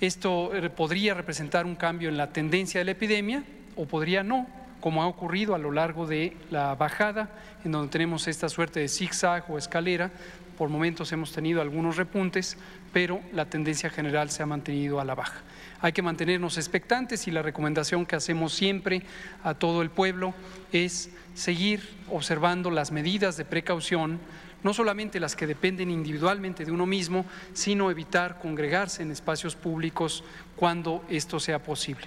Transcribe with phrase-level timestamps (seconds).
[0.00, 3.44] Esto eh, podría representar un cambio en la tendencia de la epidemia
[3.76, 4.46] o podría no,
[4.80, 7.28] como ha ocurrido a lo largo de la bajada,
[7.66, 10.10] en donde tenemos esta suerte de zigzag o escalera.
[10.56, 12.56] Por momentos hemos tenido algunos repuntes,
[12.94, 15.42] pero la tendencia general se ha mantenido a la baja.
[15.82, 19.02] Hay que mantenernos expectantes y la recomendación que hacemos siempre
[19.44, 20.32] a todo el pueblo
[20.72, 24.18] es seguir observando las medidas de precaución,
[24.62, 30.24] no solamente las que dependen individualmente de uno mismo, sino evitar congregarse en espacios públicos
[30.56, 32.06] cuando esto sea posible.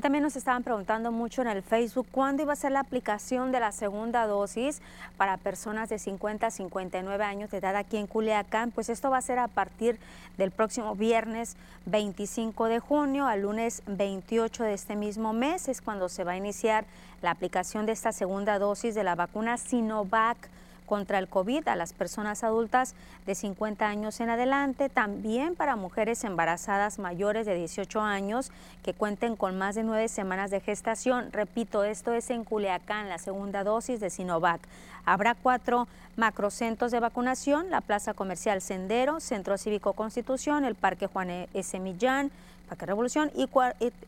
[0.00, 3.60] También nos estaban preguntando mucho en el Facebook cuándo iba a ser la aplicación de
[3.60, 4.80] la segunda dosis
[5.18, 8.70] para personas de 50 a 59 años de edad aquí en Culiacán.
[8.70, 9.98] Pues esto va a ser a partir
[10.38, 15.68] del próximo viernes 25 de junio al lunes 28 de este mismo mes.
[15.68, 16.86] Es cuando se va a iniciar
[17.20, 20.48] la aplicación de esta segunda dosis de la vacuna Sinovac
[20.90, 26.24] contra el COVID a las personas adultas de 50 años en adelante, también para mujeres
[26.24, 28.50] embarazadas mayores de 18 años
[28.82, 31.30] que cuenten con más de nueve semanas de gestación.
[31.30, 34.60] Repito, esto es en Culiacán, la segunda dosis de Sinovac.
[35.04, 35.86] Habrá cuatro
[36.16, 41.48] macrocentros de vacunación, la Plaza Comercial Sendero, Centro Cívico Constitución, el Parque Juan e.
[41.54, 41.78] S.
[41.78, 42.32] Millán,
[42.68, 43.48] Parque Revolución y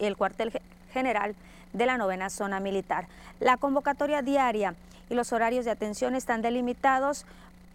[0.01, 0.61] el cuartel
[0.93, 1.35] general
[1.73, 3.07] de la novena zona militar.
[3.41, 4.75] La convocatoria diaria
[5.11, 7.27] y los horarios de atención están delimitados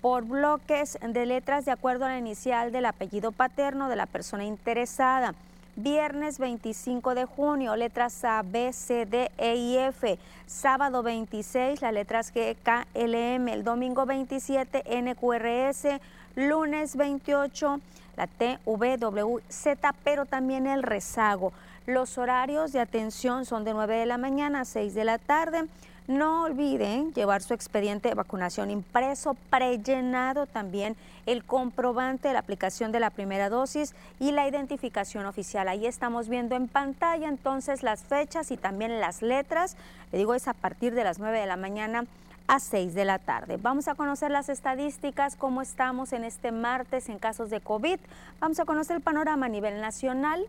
[0.01, 4.45] por bloques de letras de acuerdo a la inicial del apellido paterno de la persona
[4.45, 5.33] interesada.
[5.75, 10.17] Viernes 25 de junio, letras A, B, C, D, E y F.
[10.47, 13.53] Sábado 26, las letras G, K, L, M.
[13.53, 16.01] El domingo 27, N, Q, R, S.
[16.35, 17.79] Lunes 28,
[18.15, 21.53] la T, V, W, Z, pero también el rezago.
[21.87, 25.69] Los horarios de atención son de 9 de la mañana a 6 de la tarde.
[26.09, 32.91] No olviden llevar su expediente de vacunación impreso, prellenado también el comprobante de la aplicación
[32.91, 35.69] de la primera dosis y la identificación oficial.
[35.69, 39.77] Ahí estamos viendo en pantalla entonces las fechas y también las letras.
[40.11, 42.03] Le digo, es a partir de las 9 de la mañana
[42.47, 43.57] a 6 de la tarde.
[43.61, 47.97] Vamos a conocer las estadísticas, cómo estamos en este martes en casos de COVID.
[48.41, 50.45] Vamos a conocer el panorama a nivel nacional,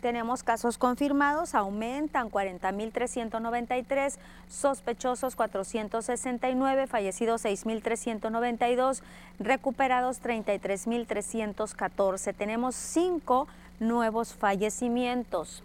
[0.05, 4.17] tenemos casos confirmados, aumentan 40.393,
[4.47, 9.01] sospechosos 469, fallecidos 6.392,
[9.39, 12.35] recuperados 33.314.
[12.35, 13.47] Tenemos cinco
[13.79, 15.63] nuevos fallecimientos.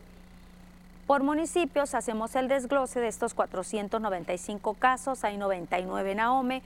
[1.06, 6.62] Por municipios hacemos el desglose de estos 495 casos, hay 99 en Ahome,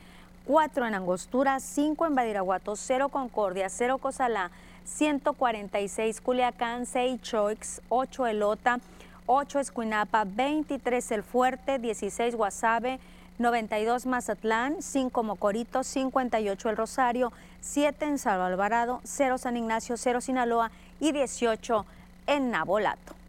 [0.47, 4.53] 4 en Angostura, 5 en Badiraguato, 0 Concordia, 0 Cozalá,
[4.85, 8.81] 146 Culiacán, 6 Choix, 8 Elota,
[9.27, 13.01] 8 Escuinapa, 23 El Fuerte, 16 Guasave,
[13.39, 20.21] 92 Mazatlán, 5 Mocorito, 58 El Rosario, 7 en Salvo Alvarado, 0 San Ignacio, 0
[20.21, 20.71] Sinaloa
[21.01, 21.87] y 18
[22.27, 23.24] en Nabolato.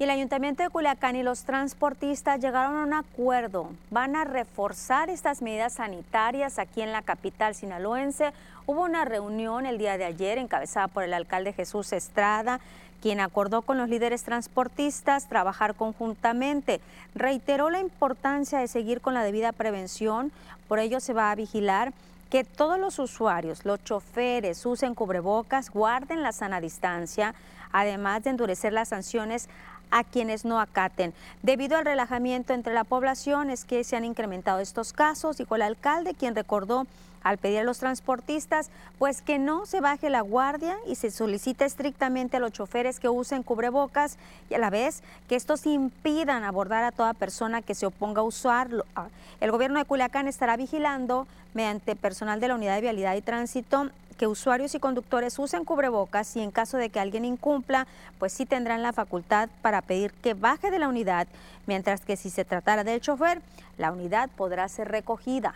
[0.00, 3.72] Y el Ayuntamiento de Culiacán y los transportistas llegaron a un acuerdo.
[3.90, 8.32] Van a reforzar estas medidas sanitarias aquí en la capital sinaloense.
[8.66, 12.60] Hubo una reunión el día de ayer encabezada por el alcalde Jesús Estrada,
[13.02, 16.80] quien acordó con los líderes transportistas trabajar conjuntamente.
[17.16, 20.30] Reiteró la importancia de seguir con la debida prevención,
[20.68, 21.92] por ello se va a vigilar
[22.30, 27.34] que todos los usuarios, los choferes, usen cubrebocas, guarden la sana distancia,
[27.72, 29.48] además de endurecer las sanciones
[29.90, 31.14] a quienes no acaten.
[31.42, 35.62] Debido al relajamiento entre la población es que se han incrementado estos casos, dijo el
[35.62, 36.86] alcalde, quien recordó
[37.22, 41.64] al pedir a los transportistas pues que no se baje la guardia y se solicita
[41.64, 44.16] estrictamente a los choferes que usen cubrebocas
[44.50, 48.24] y a la vez que estos impidan abordar a toda persona que se oponga a
[48.24, 48.84] usarlo.
[48.94, 49.08] Ah,
[49.40, 53.90] el gobierno de Culiacán estará vigilando mediante personal de la Unidad de Vialidad y Tránsito
[54.18, 57.86] que usuarios y conductores usen cubrebocas y en caso de que alguien incumpla,
[58.18, 61.28] pues sí tendrán la facultad para pedir que baje de la unidad,
[61.66, 63.40] mientras que si se tratara del chofer,
[63.78, 65.54] la unidad podrá ser recogida.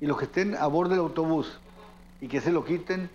[0.00, 1.58] Y los que estén a bordo del autobús
[2.20, 3.08] y que se lo quiten,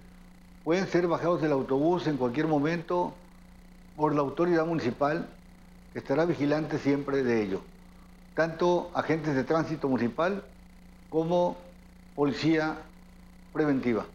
[0.63, 3.13] pueden ser bajados del autobús en cualquier momento
[3.97, 5.27] por la autoridad municipal,
[5.93, 7.61] que estará vigilante siempre de ello.
[8.33, 10.43] Tanto agentes de tránsito municipal
[11.09, 11.57] como
[12.21, 12.77] policía
[13.51, 14.05] preventiva.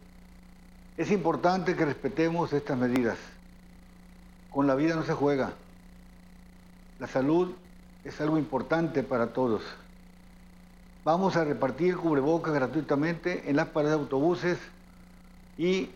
[0.95, 3.17] Es importante que respetemos estas medidas.
[4.49, 5.51] Con la vida no se juega.
[6.99, 7.51] La salud
[8.05, 9.61] es algo importante para todos.
[11.03, 14.57] Vamos a repartir cubrebocas gratuitamente en las paradas de autobuses
[15.57, 15.89] y,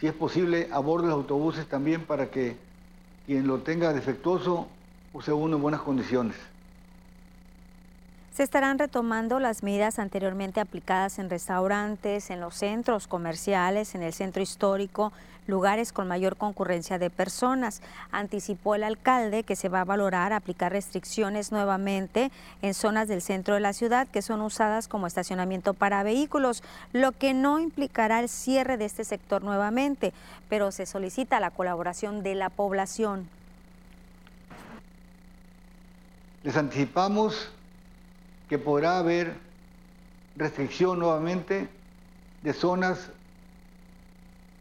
[0.00, 2.56] si es posible, a bordo de los autobuses también para que
[3.26, 4.68] quien lo tenga defectuoso
[5.12, 6.36] use uno en buenas condiciones.
[8.34, 14.12] Se estarán retomando las medidas anteriormente aplicadas en restaurantes, en los centros comerciales, en el
[14.12, 15.12] centro histórico,
[15.46, 17.80] lugares con mayor concurrencia de personas.
[18.10, 23.54] Anticipó el alcalde que se va a valorar aplicar restricciones nuevamente en zonas del centro
[23.54, 28.28] de la ciudad que son usadas como estacionamiento para vehículos, lo que no implicará el
[28.28, 30.12] cierre de este sector nuevamente,
[30.48, 33.28] pero se solicita la colaboración de la población.
[36.42, 37.52] Les anticipamos
[38.54, 39.34] que podrá haber
[40.36, 41.68] restricción nuevamente
[42.40, 43.10] de zonas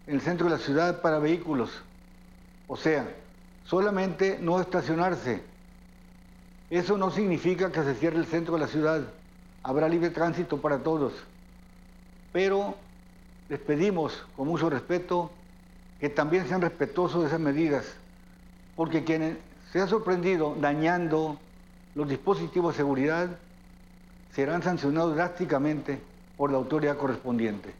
[0.08, 1.70] en el centro de la ciudad para vehículos.
[2.68, 3.08] O sea,
[3.66, 5.44] solamente no estacionarse.
[6.72, 9.04] Eso no significa que se cierre el centro de la ciudad.
[9.62, 11.14] Habrá libre tránsito para todos.
[12.32, 12.76] Pero
[13.48, 15.30] les pedimos, con mucho respeto,
[16.00, 17.86] que también sean respetuosos de esas medidas.
[18.76, 19.38] Porque quien
[19.72, 21.38] se ha sorprendido dañando
[21.94, 23.38] los dispositivos de seguridad
[24.34, 26.02] serán sancionados drásticamente
[26.38, 27.74] por la autoridad correspondiente.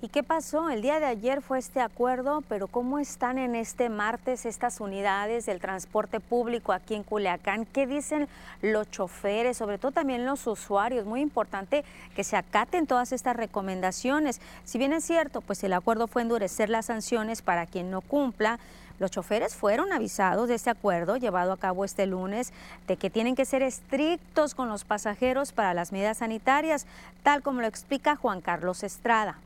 [0.00, 0.70] ¿Y qué pasó?
[0.70, 5.44] El día de ayer fue este acuerdo, pero ¿cómo están en este martes estas unidades
[5.44, 7.66] del transporte público aquí en Culiacán?
[7.66, 8.28] ¿Qué dicen
[8.62, 11.04] los choferes, sobre todo también los usuarios?
[11.04, 11.84] Muy importante
[12.14, 14.40] que se acaten todas estas recomendaciones.
[14.64, 18.60] Si bien es cierto, pues el acuerdo fue endurecer las sanciones para quien no cumpla,
[18.98, 22.52] los choferes fueron avisados de este acuerdo llevado a cabo este lunes
[22.86, 26.86] de que tienen que ser estrictos con los pasajeros para las medidas sanitarias,
[27.22, 29.36] tal como lo explica Juan Carlos Estrada.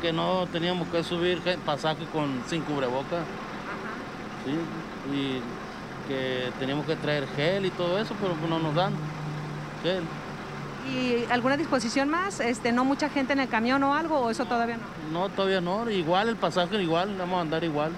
[0.00, 3.24] Que no teníamos que subir pasaje con, sin cubreboca.
[5.12, 5.40] y
[6.08, 8.92] que teníamos que traer gel y todo eso, pero no nos dan
[9.82, 10.02] gel.
[10.88, 12.40] ¿Y alguna disposición más?
[12.40, 14.18] Este, ¿No mucha gente en el camión o algo?
[14.18, 15.20] ¿O eso todavía no?
[15.20, 15.88] No, todavía no.
[15.88, 17.92] Igual el pasaje, igual, vamos a andar igual.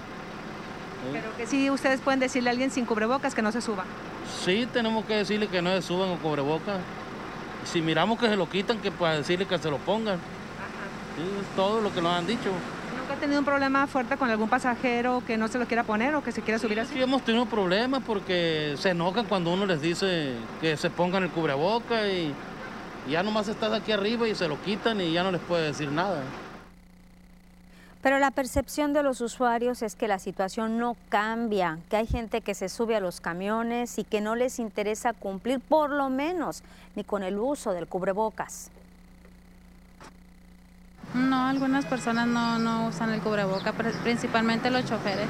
[1.12, 3.84] Pero que sí, ustedes pueden decirle a alguien sin cubrebocas que no se suba.
[4.44, 6.78] Sí, tenemos que decirle que no se suban con cubrebocas.
[7.64, 10.16] Si miramos que se lo quitan, que para decirle que se lo pongan.
[11.16, 12.50] Sí, es todo lo que nos han dicho.
[12.98, 16.14] ¿Nunca ha tenido un problema fuerte con algún pasajero que no se lo quiera poner
[16.14, 16.94] o que se quiera subir así?
[16.94, 21.30] Sí, hemos tenido problemas porque se enojan cuando uno les dice que se pongan el
[21.30, 22.34] cubreboca y
[23.08, 25.90] ya nomás estás aquí arriba y se lo quitan y ya no les puede decir
[25.90, 26.22] nada.
[28.02, 32.42] Pero la percepción de los usuarios es que la situación no cambia, que hay gente
[32.42, 36.62] que se sube a los camiones y que no les interesa cumplir por lo menos
[36.96, 38.70] ni con el uso del cubrebocas.
[41.14, 45.28] No, algunas personas no, no usan el cubreboca, principalmente los choferes.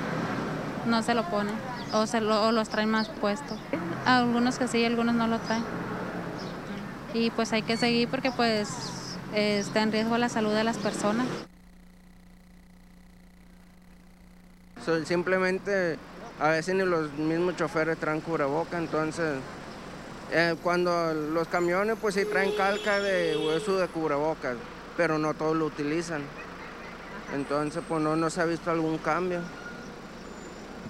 [0.87, 1.55] No se lo ponen
[1.93, 3.57] o, se lo, o los traen más puestos.
[4.05, 5.84] Algunos que sí, algunos no lo traen.
[7.15, 8.69] Y pues hay que seguir porque pues
[9.33, 11.27] está en riesgo la salud de las personas.
[15.07, 15.97] Simplemente
[16.41, 19.37] a veces ni los mismos choferes traen cubreboca, entonces
[20.33, 24.57] eh, cuando los camiones pues sí traen calca de hueso de cubrebocas,
[24.97, 26.23] pero no todos lo utilizan.
[27.33, 29.41] Entonces pues no, no se ha visto algún cambio.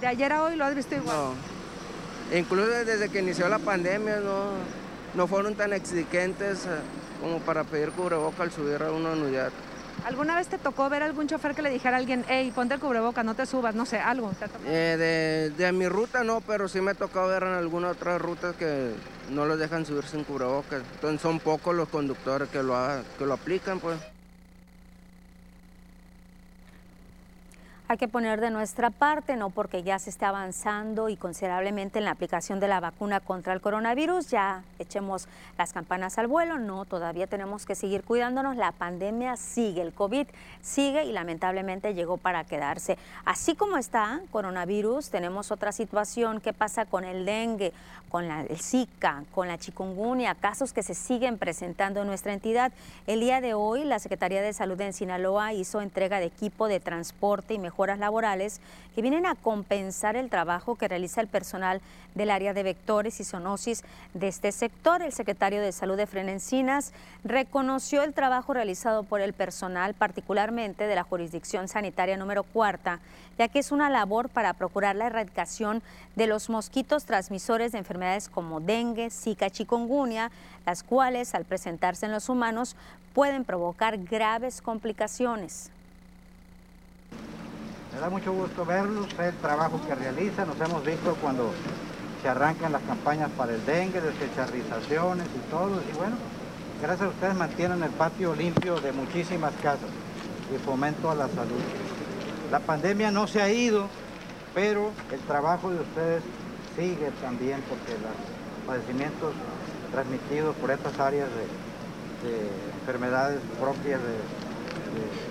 [0.01, 1.15] ¿De ayer a hoy lo has visto igual?
[1.15, 2.35] No.
[2.35, 4.49] Incluso desde que inició la pandemia no,
[5.15, 6.69] no fueron tan exigentes eh,
[7.21, 9.51] como para pedir cubreboca al subir a una unidad.
[10.05, 12.79] ¿Alguna vez te tocó ver algún chofer que le dijera a alguien, hey, ponte el
[12.79, 14.31] cubreboca, no te subas, no sé, algo?
[14.67, 18.55] Eh, de, mi ruta no, pero sí me ha tocado ver en algunas otras rutas
[18.55, 18.91] que
[19.31, 20.83] no los dejan subir sin cubrebocas.
[20.95, 22.75] Entonces son pocos los conductores que lo,
[23.17, 23.97] que lo aplican, pues.
[27.87, 32.05] Hay que poner de nuestra parte, no porque ya se esté avanzando y considerablemente en
[32.05, 36.85] la aplicación de la vacuna contra el coronavirus, ya echemos las campanas al vuelo, no,
[36.85, 40.25] todavía tenemos que seguir cuidándonos, la pandemia sigue, el COVID
[40.63, 42.97] sigue y lamentablemente llegó para quedarse.
[43.23, 47.71] Así como está coronavirus, tenemos otra situación, ¿qué pasa con el dengue,
[48.15, 52.71] con la, el Zika, con la chikungunya, casos que se siguen presentando en nuestra entidad?
[53.07, 56.79] El día de hoy, la Secretaría de Salud en Sinaloa hizo entrega de equipo de
[56.79, 58.61] transporte y mejor horas laborales
[58.95, 61.81] que vienen a compensar el trabajo que realiza el personal
[62.15, 65.01] del área de vectores y zoonosis de este sector.
[65.01, 66.93] El secretario de Salud de Frenencinas
[67.25, 73.01] reconoció el trabajo realizado por el personal, particularmente de la jurisdicción sanitaria número cuarta,
[73.37, 75.81] ya que es una labor para procurar la erradicación
[76.15, 80.31] de los mosquitos transmisores de enfermedades como dengue, zika, chikungunya,
[80.65, 82.75] las cuales al presentarse en los humanos
[83.13, 85.71] pueden provocar graves complicaciones.
[87.93, 90.49] Me da mucho gusto verlos, el trabajo que realizan.
[90.49, 91.51] Nos hemos visto cuando
[92.21, 95.81] se arrancan las campañas para el dengue, descharrizaciones y todo.
[95.89, 96.17] Y bueno,
[96.81, 99.89] gracias a ustedes mantienen el patio limpio de muchísimas casas
[100.53, 101.61] y fomento a la salud.
[102.51, 103.87] La pandemia no se ha ido,
[104.53, 106.23] pero el trabajo de ustedes
[106.75, 109.33] sigue también porque los padecimientos
[109.91, 111.45] transmitidos por estas áreas de,
[112.81, 114.15] enfermedades propias de,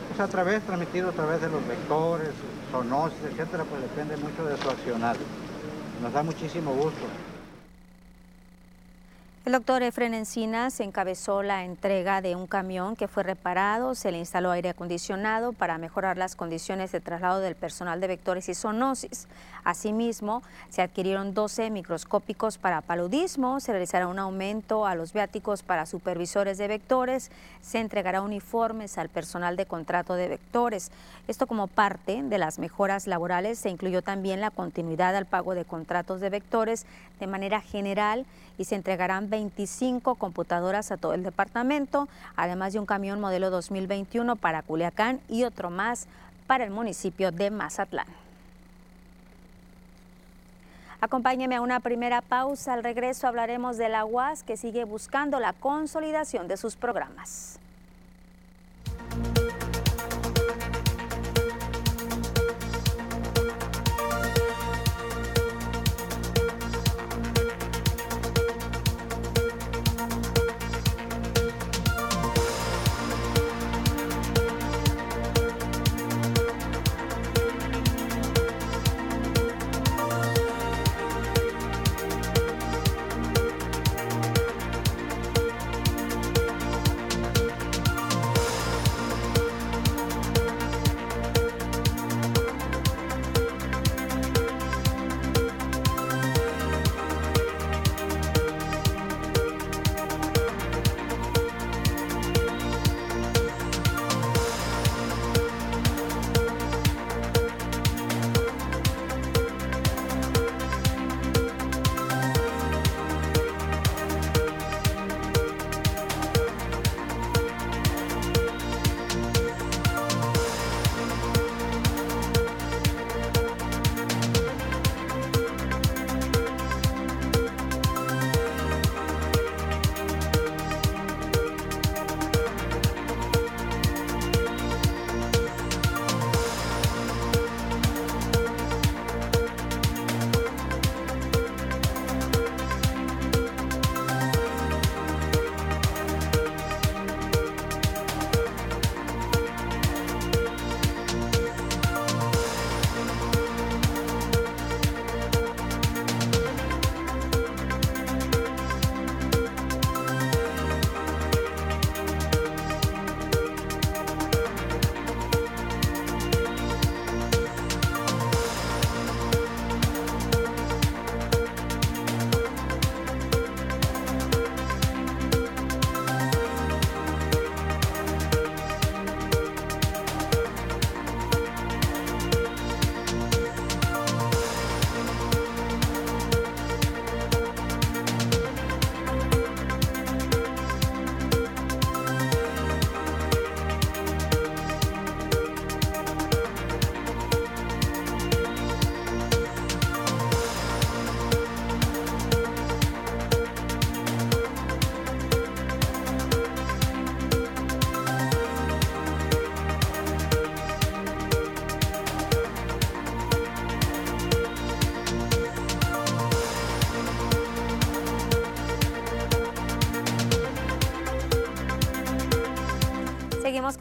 [0.09, 2.30] pues a través, transmitidos a través de los vectores,
[2.71, 5.16] zoonosis, etcétera, pues depende mucho de su accionar.
[6.02, 7.04] Nos da muchísimo gusto.
[9.44, 14.16] El doctor Efren Encinas encabezó la entrega de un camión que fue reparado, se le
[14.16, 19.28] instaló aire acondicionado para mejorar las condiciones de traslado del personal de vectores y zoonosis.
[19.62, 25.84] Asimismo, se adquirieron 12 microscópicos para paludismo, se realizará un aumento a los viáticos para
[25.84, 30.90] supervisores de vectores, se entregará uniformes al personal de contrato de vectores.
[31.28, 35.66] Esto como parte de las mejoras laborales se incluyó también la continuidad al pago de
[35.66, 36.86] contratos de vectores
[37.20, 38.24] de manera general
[38.58, 44.37] y se entregarán 25 computadoras a todo el departamento, además de un camión modelo 2021
[44.37, 46.06] para Culiacán y otro más
[46.46, 48.06] para el municipio de Mazatlán.
[51.00, 52.73] Acompáñeme a una primera pausa.
[52.73, 57.58] Al regreso hablaremos de la UAS que sigue buscando la consolidación de sus programas.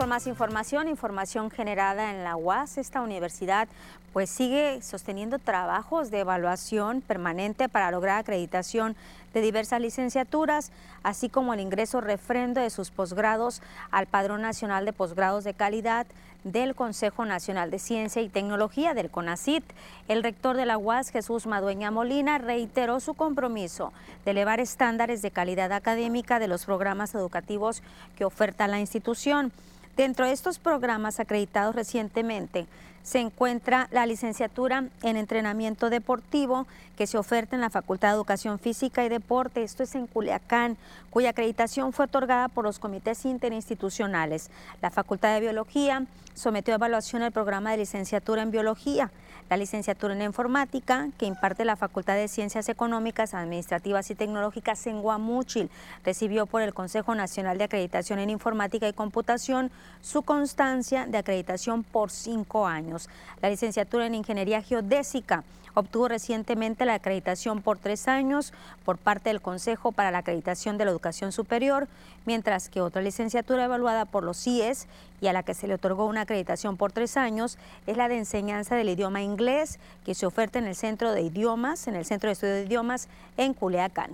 [0.03, 2.77] Con más información, información generada en la UAS.
[2.77, 3.69] Esta universidad
[4.11, 8.97] pues sigue sosteniendo trabajos de evaluación permanente para lograr acreditación
[9.33, 14.91] de diversas licenciaturas, así como el ingreso refrendo de sus posgrados al Padrón Nacional de
[14.91, 16.05] Posgrados de Calidad
[16.43, 19.63] del Consejo Nacional de Ciencia y Tecnología del CONACIT.
[20.09, 23.93] El rector de la UAS, Jesús Madueña Molina, reiteró su compromiso
[24.25, 27.81] de elevar estándares de calidad académica de los programas educativos
[28.17, 29.53] que oferta la institución.
[29.95, 32.65] Dentro de estos programas acreditados recientemente
[33.03, 36.65] se encuentra la licenciatura en entrenamiento deportivo
[36.97, 40.77] que se oferta en la Facultad de Educación Física y Deporte, esto es en Culiacán,
[41.11, 44.49] cuya acreditación fue otorgada por los comités interinstitucionales.
[44.81, 49.11] La Facultad de Biología sometió a evaluación el programa de licenciatura en Biología
[49.49, 55.01] la licenciatura en informática que imparte la Facultad de Ciencias Económicas, Administrativas y Tecnológicas en
[55.01, 55.69] Guamúchil.
[56.03, 61.83] Recibió por el Consejo Nacional de Acreditación en Informática y Computación su constancia de acreditación
[61.83, 63.09] por cinco años.
[63.41, 65.43] La licenciatura en Ingeniería Geodésica
[65.75, 68.53] Obtuvo recientemente la acreditación por tres años
[68.85, 71.87] por parte del Consejo para la Acreditación de la Educación Superior,
[72.25, 74.87] mientras que otra licenciatura evaluada por los CIES
[75.23, 77.57] y a la que se le otorgó una acreditación por tres años
[77.87, 81.87] es la de enseñanza del idioma inglés que se oferta en el Centro de Idiomas,
[81.87, 83.07] en el Centro de Estudio de Idiomas
[83.37, 84.11] en Culiacán.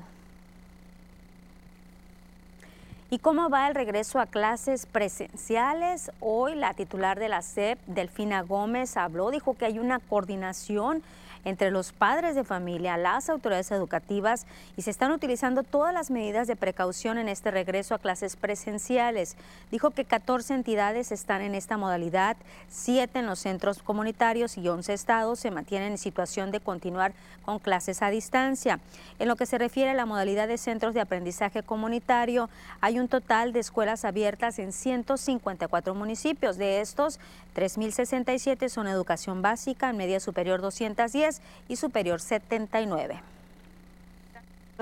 [3.12, 6.12] ¿Y cómo va el regreso a clases presenciales?
[6.19, 11.02] Hoy la titular de la SEP, Delfina Gómez, habló, dijo que hay una coordinación
[11.45, 14.45] entre los padres de familia, las autoridades educativas
[14.76, 19.36] y se están utilizando todas las medidas de precaución en este regreso a clases presenciales.
[19.72, 22.38] Dijo que 14 entidades están en esta modalidad,
[22.69, 27.13] 7 en los centros comunitarios y 11 estados se mantienen en situación de continuar
[27.45, 28.80] con clases a distancia.
[29.17, 32.50] En lo que se refiere a la modalidad de centros de aprendizaje comunitario,
[32.82, 36.57] hay un total de escuelas abiertas en 154 municipios.
[36.57, 37.19] De estos,
[37.55, 43.21] 3.067 son educación básica, en media superior 210 y superior 79.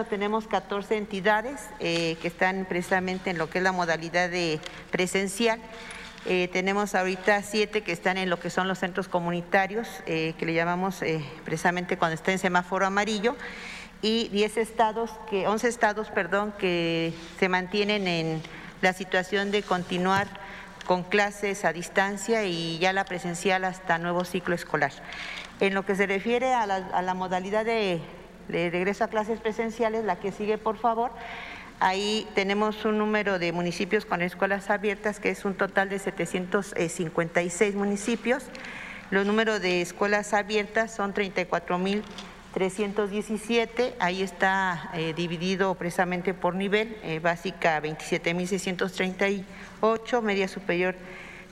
[0.10, 4.60] Tenemos 14 entidades eh, que están precisamente en lo que es la modalidad de
[4.92, 5.60] presencial.
[6.26, 10.46] Eh, tenemos ahorita siete que están en lo que son los centros comunitarios, eh, que
[10.46, 11.02] le llamamos
[11.46, 13.36] precisamente cuando está en semáforo amarillo,
[14.02, 18.42] y 10 estados, que, 11 estados, perdón, que se mantienen en
[18.82, 20.28] la situación de continuar
[20.86, 24.92] con clases a distancia y ya la presencial hasta nuevo ciclo escolar.
[25.60, 28.00] En lo que se refiere a la, modalidad de,
[28.48, 31.12] regreso a clases presenciales, la que sigue, por favor,
[31.80, 37.76] ahí tenemos un número de municipios con escuelas abiertas, que es un total de 756
[37.76, 38.46] municipios.
[39.10, 42.04] Los números de escuelas abiertas son 34 mil
[42.58, 50.96] 317, ahí está eh, dividido precisamente por nivel, eh, básica 27.638, media superior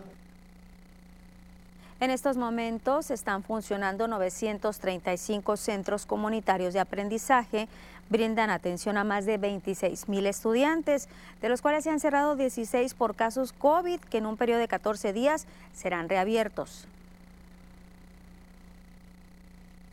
[2.00, 7.68] En estos momentos están funcionando 935 centros comunitarios de aprendizaje,
[8.08, 11.10] brindan atención a más de 26 mil estudiantes,
[11.42, 14.68] de los cuales se han cerrado 16 por casos COVID, que en un periodo de
[14.68, 16.86] 14 días serán reabiertos.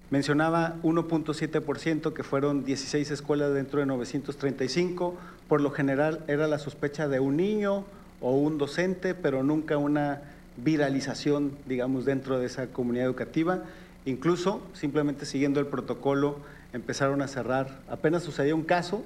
[0.10, 5.14] Mencionaba 1.7%, que fueron 16 escuelas dentro de 935.
[5.50, 7.84] Por lo general era la sospecha de un niño
[8.22, 10.22] o un docente, pero nunca una
[10.58, 13.64] viralización, digamos, dentro de esa comunidad educativa.
[14.06, 16.38] Incluso, simplemente siguiendo el protocolo,
[16.74, 17.80] empezaron a cerrar.
[17.90, 19.04] Apenas sucedió un caso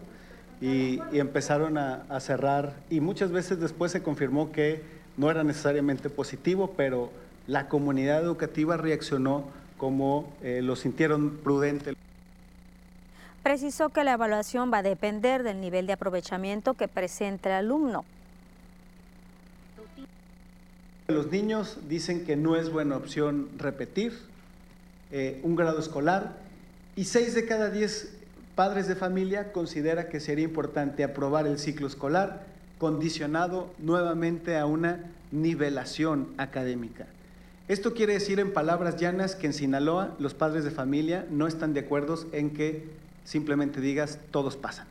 [0.61, 2.75] y, empezaron a, cerrar.
[2.89, 4.81] Y muchas veces después se confirmó que
[5.17, 7.11] no era necesariamente positivo, pero
[7.47, 9.45] la comunidad educativa reaccionó
[9.77, 11.95] como eh, lo sintieron prudente.
[13.41, 18.05] Precisó que la evaluación va a depender del nivel de aprovechamiento que presente el alumno.
[21.11, 24.17] Los niños dicen que no es buena opción repetir
[25.11, 26.37] eh, un grado escolar
[26.95, 28.13] y seis de cada diez
[28.55, 32.45] padres de familia considera que sería importante aprobar el ciclo escolar
[32.77, 37.07] condicionado nuevamente a una nivelación académica.
[37.67, 41.73] Esto quiere decir en palabras llanas que en Sinaloa los padres de familia no están
[41.73, 42.85] de acuerdo en que
[43.25, 44.87] simplemente digas todos pasan,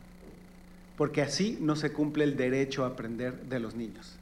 [0.97, 4.17] porque así no se cumple el derecho a aprender de los niños,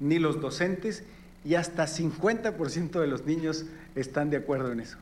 [0.00, 1.04] ni los docentes
[1.44, 4.98] y hasta 50% de los niños están de acuerdo en eso.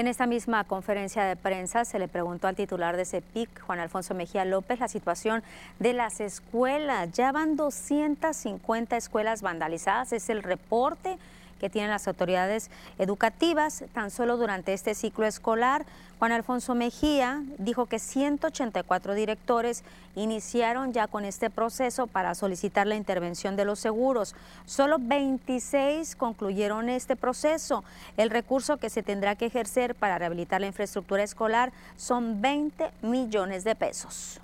[0.00, 4.14] en esta misma conferencia de prensa se le preguntó al titular de CEPIC, Juan Alfonso
[4.14, 5.42] Mejía López, la situación
[5.78, 7.12] de las escuelas.
[7.12, 11.18] Ya van 250 escuelas vandalizadas, es el reporte
[11.60, 15.84] que tienen las autoridades educativas tan solo durante este ciclo escolar.
[16.18, 19.84] Juan Alfonso Mejía dijo que 184 directores
[20.16, 24.34] iniciaron ya con este proceso para solicitar la intervención de los seguros.
[24.66, 27.84] Solo 26 concluyeron este proceso.
[28.16, 33.64] El recurso que se tendrá que ejercer para rehabilitar la infraestructura escolar son 20 millones
[33.64, 34.40] de pesos.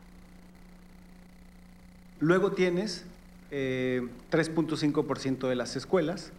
[2.21, 3.05] Luego tienes
[3.51, 6.33] 3.5% eh, de las escuelas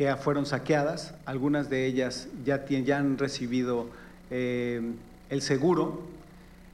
[0.00, 3.86] que fueron saqueadas, algunas de ellas ya, ya han recibido
[4.30, 4.80] eh,
[5.28, 6.00] el seguro.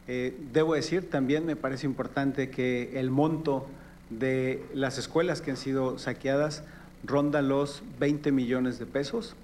[0.06, 3.66] Eh, debo decir, también me parece importante que el monto
[4.10, 6.62] de las escuelas que han sido saqueadas
[7.02, 9.34] ronda los 20 millones de pesos.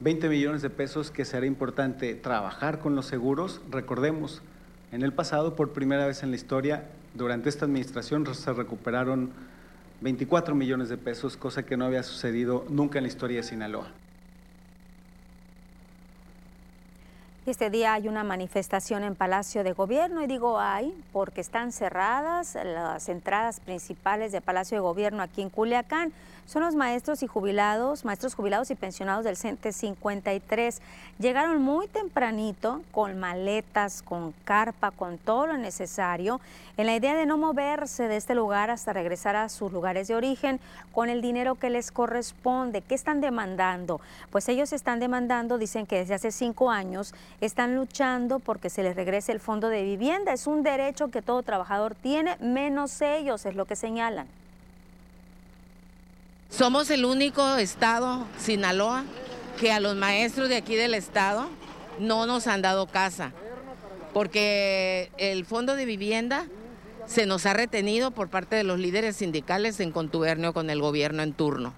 [0.00, 3.62] 20 millones de pesos que será importante trabajar con los seguros.
[3.70, 4.42] Recordemos,
[4.92, 9.30] en el pasado, por primera vez en la historia, durante esta administración se recuperaron
[10.02, 13.86] 24 millones de pesos, cosa que no había sucedido nunca en la historia de Sinaloa.
[17.46, 22.54] Este día hay una manifestación en Palacio de Gobierno y digo hay porque están cerradas
[22.54, 26.12] las entradas principales de Palacio de Gobierno aquí en Culiacán
[26.46, 30.82] son los maestros y jubilados, maestros jubilados y pensionados del CENTE 53.
[31.18, 36.40] Llegaron muy tempranito con maletas, con carpa, con todo lo necesario,
[36.76, 40.14] en la idea de no moverse de este lugar hasta regresar a sus lugares de
[40.14, 40.60] origen
[40.92, 42.82] con el dinero que les corresponde.
[42.82, 44.00] ¿Qué están demandando?
[44.30, 48.96] Pues ellos están demandando, dicen que desde hace cinco años están luchando porque se les
[48.96, 50.32] regrese el fondo de vivienda.
[50.32, 54.41] Es un derecho que todo trabajador tiene, menos ellos, es lo que señalan.
[56.52, 59.04] Somos el único estado, Sinaloa,
[59.58, 61.48] que a los maestros de aquí del estado
[61.98, 63.32] no nos han dado casa,
[64.12, 66.44] porque el fondo de vivienda
[67.06, 71.22] se nos ha retenido por parte de los líderes sindicales en contubernio con el gobierno
[71.22, 71.72] en turno.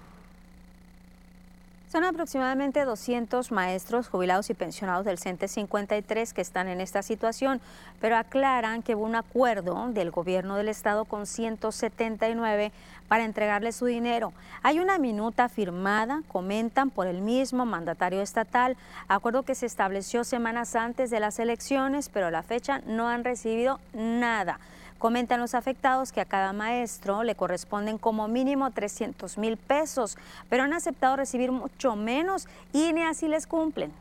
[1.87, 7.61] Son aproximadamente 200 maestros jubilados y pensionados del CENTE 53 que están en esta situación,
[8.01, 12.71] pero aclaran que hubo un acuerdo del gobierno del estado con 179
[13.07, 14.33] para entregarles su dinero.
[14.63, 20.75] Hay una minuta firmada, comentan, por el mismo mandatario estatal, acuerdo que se estableció semanas
[20.75, 24.59] antes de las elecciones, pero a la fecha no han recibido nada.
[25.05, 30.17] Comentan los afectados que a cada maestro le corresponden como mínimo 300 mil pesos,
[30.49, 33.93] pero han aceptado recibir mucho menos y ni así les cumplen.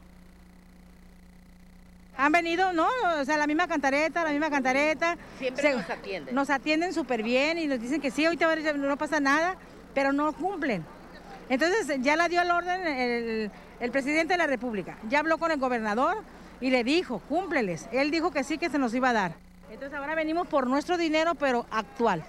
[2.17, 2.89] Han venido, ¿no?
[3.21, 5.19] O sea, la misma cantareta, la misma cantareta.
[5.39, 6.35] Siempre nos atienden.
[6.35, 9.57] Nos atienden súper bien y nos dicen que sí, ahorita no pasa nada,
[9.93, 10.87] pero no cumplen.
[11.51, 14.97] Entonces ya la dio el orden el, el, presidente de la República.
[15.11, 16.23] Ya habló con el gobernador
[16.63, 17.91] y le dijo, cúmpleles.
[17.93, 19.45] Él dijo que sí, que se nos iba a dar.
[19.75, 22.25] Entonces ahora venimos por nuestro dinero, pero actual.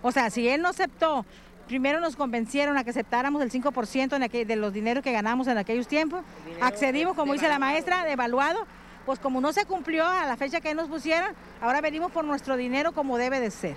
[0.00, 1.26] O sea, si él no aceptó,
[1.66, 5.86] primero nos convencieron a que aceptáramos el 5% de los dineros que ganamos en aquellos
[5.86, 6.24] tiempos,
[6.62, 8.66] accedimos, como dice la maestra, de evaluado,
[9.04, 12.56] pues como no se cumplió a la fecha que nos pusieron, ahora venimos por nuestro
[12.56, 13.76] dinero como debe de ser.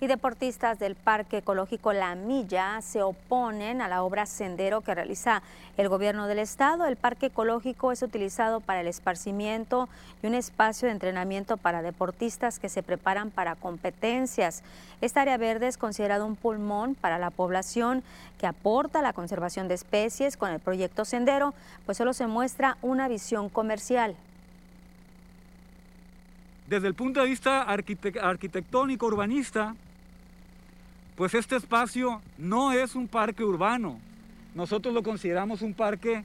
[0.00, 5.42] Y deportistas del Parque Ecológico La Milla se oponen a la obra Sendero que realiza
[5.76, 6.86] el gobierno del estado.
[6.86, 9.90] El Parque Ecológico es utilizado para el esparcimiento
[10.22, 14.62] y un espacio de entrenamiento para deportistas que se preparan para competencias.
[15.02, 18.02] Esta área verde es considerado un pulmón para la población
[18.38, 20.38] que aporta la conservación de especies.
[20.38, 21.52] Con el proyecto Sendero,
[21.84, 24.16] pues solo se muestra una visión comercial.
[26.68, 29.74] Desde el punto de vista arquitectónico, urbanista,
[31.20, 34.00] pues este espacio no es un parque urbano.
[34.54, 36.24] Nosotros lo consideramos un parque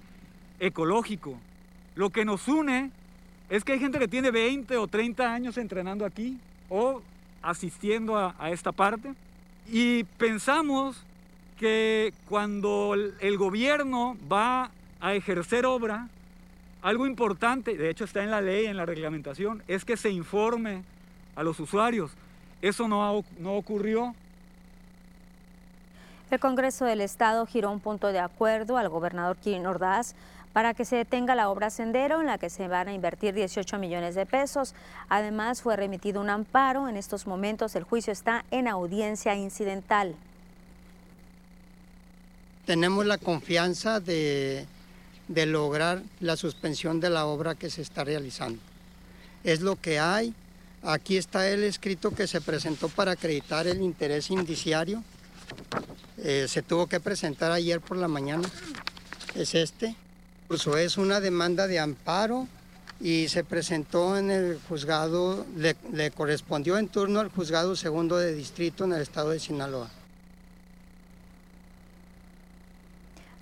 [0.58, 1.38] ecológico.
[1.95, 2.91] Lo que nos une
[3.49, 6.38] es que hay gente que tiene 20 o 30 años entrenando aquí
[6.69, 7.01] o
[7.41, 9.13] asistiendo a, esta parte.
[9.69, 11.03] Y pensamos
[11.60, 16.08] que cuando el gobierno va a ejercer obra,
[16.81, 20.84] algo importante, de hecho está en la ley, en la reglamentación, es que se informe
[21.36, 22.12] a los usuarios.
[22.62, 24.15] Eso no, no ocurrió.
[26.31, 30.15] El Congreso del Estado giró un punto de acuerdo al gobernador Kirin Ordaz
[30.53, 33.77] para que se detenga la obra Sendero en la que se van a invertir 18
[33.77, 34.73] millones de pesos.
[35.07, 36.88] Además, fue remitido un amparo.
[36.88, 40.15] En estos momentos el juicio está en audiencia incidental.
[42.65, 44.65] Tenemos la confianza de,
[45.27, 48.61] de lograr la suspensión de la obra que se está realizando.
[49.43, 50.33] Es lo que hay.
[50.81, 55.03] Aquí está el escrito que se presentó para acreditar el interés indiciario
[56.17, 58.49] eh, se tuvo que presentar ayer por la mañana,
[59.36, 59.95] es este.
[60.43, 62.47] Incluso es una demanda de amparo
[62.99, 68.84] y se presentó en el juzgado, le correspondió en turno al juzgado segundo de distrito
[68.86, 69.89] en el estado de Sinaloa.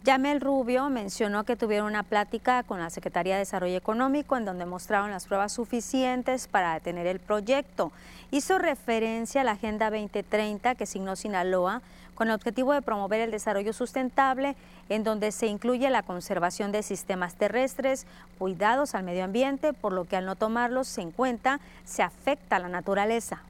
[0.03, 4.65] Yamel Rubio mencionó que tuvieron una plática con la Secretaría de Desarrollo Económico en donde
[4.65, 7.93] mostraron las pruebas suficientes para detener el proyecto.
[8.29, 11.81] Hizo referencia a la Agenda 2030 que signó Sinaloa
[12.15, 14.57] con el objetivo de promover el desarrollo sustentable
[14.89, 18.05] en donde se incluye la conservación de sistemas terrestres,
[18.37, 22.59] cuidados al medio ambiente, por lo que al no tomarlos en cuenta se afecta a
[22.59, 23.41] la naturaleza.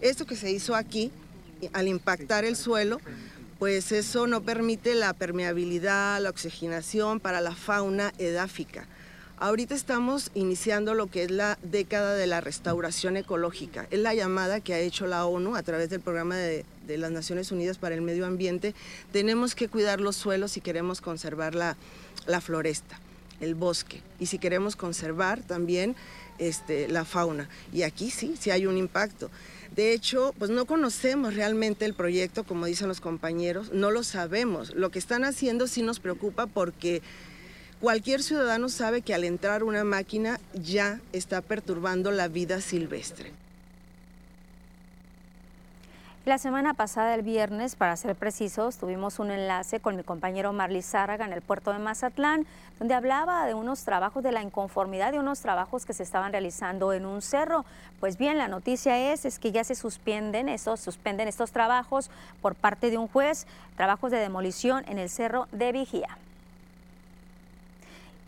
[0.00, 1.12] Esto que se hizo aquí,
[1.72, 2.98] al impactar el suelo,
[3.58, 8.86] pues eso no permite la permeabilidad, la oxigenación para la fauna edáfica.
[9.40, 13.86] Ahorita estamos iniciando lo que es la década de la restauración ecológica.
[13.90, 17.52] Es la llamada que ha hecho la ONU a través del programa de, las Naciones
[17.52, 18.74] Unidas para el Medio Ambiente.
[19.12, 21.76] Tenemos que cuidar los suelos si queremos conservar la,
[22.40, 22.98] floresta,
[23.40, 24.02] el bosque.
[24.18, 25.94] Y si queremos conservar también
[26.38, 27.48] este, la fauna.
[27.72, 29.30] Y aquí sí, sí hay un impacto.
[29.74, 34.74] De hecho, pues no conocemos realmente el proyecto, como dicen los compañeros, no lo sabemos.
[34.74, 37.02] Lo que están haciendo sí nos preocupa porque
[37.80, 43.32] cualquier ciudadano sabe que al entrar una máquina ya está perturbando la vida silvestre.
[46.28, 50.82] La semana pasada, el viernes, para ser precisos, tuvimos un enlace con mi compañero Marley
[50.82, 52.44] Zárraga en el puerto de Mazatlán,
[52.78, 56.92] donde hablaba de unos trabajos, de la inconformidad de unos trabajos que se estaban realizando
[56.92, 57.64] en un cerro.
[57.98, 62.10] Pues bien, la noticia es, es que ya se suspenden estos, suspenden estos trabajos
[62.42, 63.46] por parte de un juez,
[63.78, 66.18] trabajos de demolición en el cerro de Vigía.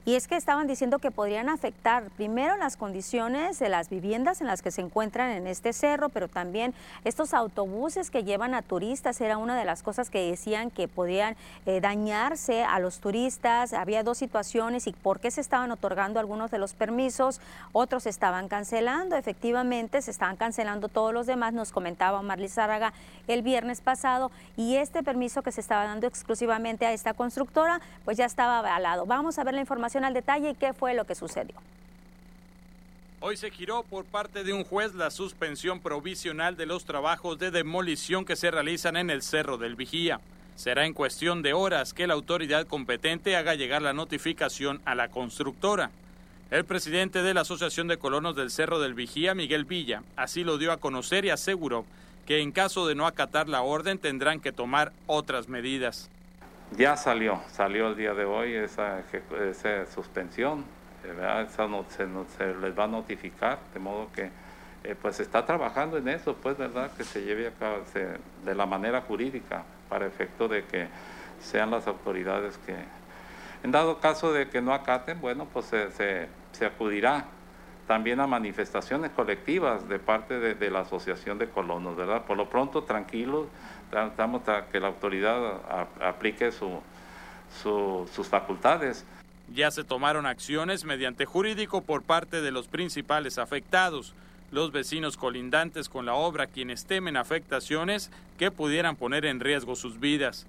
[0.06, 4.46] Y es que estaban diciendo que podrían afectar primero las condiciones de las viviendas en
[4.46, 6.72] las que se encuentran en este cerro, pero también
[7.04, 9.20] estos autobuses que llevan a turistas.
[9.20, 11.36] Era una de las cosas que decían que podían
[11.66, 13.74] eh, dañarse a los turistas.
[13.74, 18.10] Había dos situaciones y por qué se estaban otorgando algunos de los permisos, otros se
[18.10, 19.16] estaban cancelando.
[19.16, 22.94] Efectivamente, se estaban cancelando todos los demás, nos comentaba Marley Zárraga
[23.28, 24.30] el viernes pasado.
[24.56, 29.04] Y este permiso que se estaba dando exclusivamente a esta constructora, pues ya estaba avalado.
[29.04, 31.54] Vamos a ver la información al detalle y qué fue lo que sucedió.
[33.22, 37.50] Hoy se giró por parte de un juez la suspensión provisional de los trabajos de
[37.50, 40.20] demolición que se realizan en el Cerro del Vigía.
[40.56, 45.08] Será en cuestión de horas que la autoridad competente haga llegar la notificación a la
[45.08, 45.90] constructora.
[46.50, 50.56] El presidente de la Asociación de Colonos del Cerro del Vigía, Miguel Villa, así lo
[50.56, 51.84] dio a conocer y aseguró
[52.26, 56.08] que en caso de no acatar la orden tendrán que tomar otras medidas.
[56.76, 59.02] Ya salió, salió el día de hoy esa,
[59.92, 60.64] suspensión,
[61.02, 61.42] ¿verdad?
[61.42, 62.06] Esa se,
[62.36, 64.30] se, les va a notificar, de modo que
[64.84, 66.90] eh, pues está trabajando en eso, pues, ¿verdad?
[66.96, 67.82] Que se lleve a cabo
[68.44, 70.88] de la manera jurídica para efecto de que
[71.40, 72.76] sean las autoridades que,
[73.62, 75.90] en dado caso de que no acaten, bueno, pues se,
[76.52, 77.26] se, acudirá
[77.86, 82.24] también a manifestaciones colectivas de parte de, de, la Asociación de Colonos, ¿verdad?
[82.24, 83.48] Por lo pronto, tranquilos,
[83.90, 85.60] tratamos a que la autoridad
[86.00, 89.04] aplique sus facultades.
[89.52, 94.14] Ya se tomaron acciones mediante jurídico por parte de los principales afectados.
[94.52, 100.00] los vecinos colindantes con la obra quienes temen afectaciones que pudieran poner en riesgo sus
[100.00, 100.46] vidas.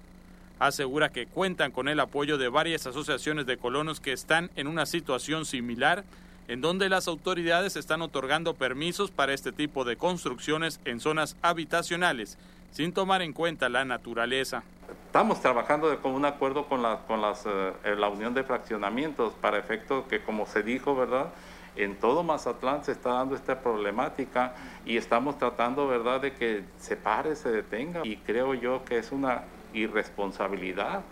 [0.58, 4.86] Asegura que cuentan con el apoyo de varias asociaciones de colonos que están en una
[4.86, 6.04] situación similar,
[6.48, 12.38] en donde las autoridades están otorgando permisos para este tipo de construcciones en zonas habitacionales,
[12.72, 14.64] sin tomar en cuenta la naturaleza.
[15.06, 19.58] Estamos trabajando de un acuerdo con, la, con las, eh, la unión de fraccionamientos para
[19.58, 21.28] efecto que, como se dijo, ¿verdad?
[21.76, 24.54] en todo Mazatlán se está dando esta problemática
[24.84, 28.02] y estamos tratando, ¿verdad?, de que se pare, se detenga.
[28.04, 31.02] Y creo yo que es una irresponsabilidad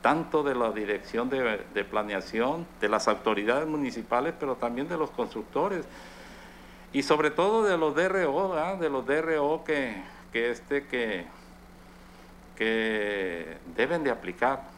[0.00, 5.84] tanto de la dirección de, planeación, de las autoridades municipales, pero también de los constructores
[6.92, 9.94] y sobre todo de los DRO, de los DRO que,
[10.32, 11.24] que, este, que,
[12.56, 14.72] que deben de aplicar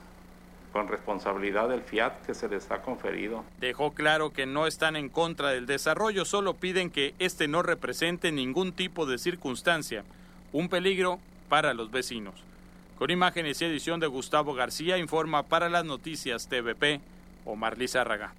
[0.72, 3.44] con responsabilidad del FIAT que se les ha conferido.
[3.60, 8.32] Dejó claro que no están en contra del desarrollo, solo piden que este no represente
[8.32, 10.02] ningún tipo de circunstancia,
[10.52, 12.34] un peligro para los vecinos.
[12.98, 17.00] Con imágenes y edición de Gustavo García, informa para las noticias TVP,
[17.44, 18.32] Omar Lizárraga.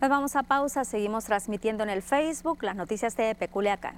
[0.00, 3.94] Nos vamos a pausa, seguimos transmitiendo en el Facebook las noticias de Culiacán.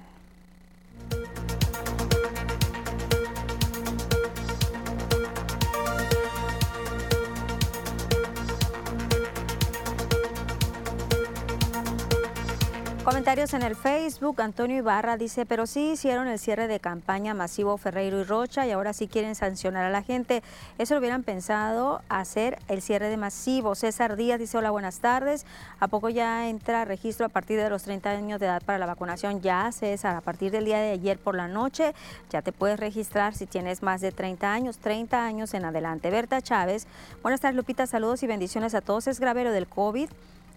[13.31, 14.41] En el Facebook.
[14.41, 18.71] Antonio Ibarra dice, pero sí hicieron el cierre de campaña masivo Ferreiro y Rocha y
[18.71, 20.43] ahora sí quieren sancionar a la gente.
[20.77, 23.73] Eso lo hubieran pensado hacer el cierre de masivo.
[23.73, 25.45] César Díaz dice, hola, buenas tardes.
[25.79, 28.85] ¿A poco ya entra registro a partir de los 30 años de edad para la
[28.85, 29.39] vacunación?
[29.39, 31.95] Ya, César, a partir del día de ayer por la noche
[32.29, 36.09] ya te puedes registrar si tienes más de 30 años, 30 años en adelante.
[36.09, 36.85] Berta Chávez,
[37.21, 39.07] buenas tardes Lupita, saludos y bendiciones a todos.
[39.07, 40.09] Es grave lo del COVID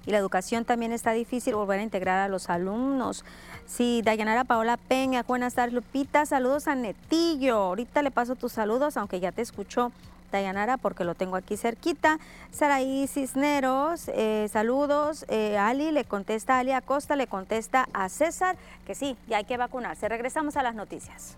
[0.07, 3.25] y la educación también está difícil volver a integrar a los alumnos.
[3.67, 8.97] Sí, Dayanara Paola Peña, buenas tardes Lupita, saludos a Netillo, ahorita le paso tus saludos,
[8.97, 9.93] aunque ya te escuchó
[10.35, 12.19] Dayanara porque lo tengo aquí cerquita.
[12.51, 15.25] Saraí Cisneros, eh, saludos.
[15.29, 19.57] Eh, Ali le contesta, Ali Acosta le contesta a César que sí, ya hay que
[19.57, 20.09] vacunarse.
[20.09, 21.37] Regresamos a las noticias.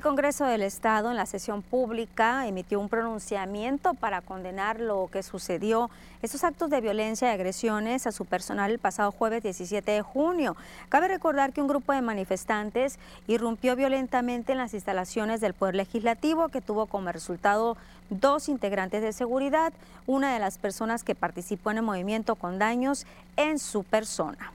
[0.00, 5.22] El Congreso del Estado en la sesión pública emitió un pronunciamiento para condenar lo que
[5.22, 5.90] sucedió,
[6.22, 10.56] estos actos de violencia y agresiones a su personal el pasado jueves 17 de junio.
[10.88, 16.48] Cabe recordar que un grupo de manifestantes irrumpió violentamente en las instalaciones del Poder Legislativo
[16.48, 17.76] que tuvo como resultado
[18.08, 19.74] dos integrantes de seguridad,
[20.06, 23.04] una de las personas que participó en el movimiento con daños
[23.36, 24.50] en su persona.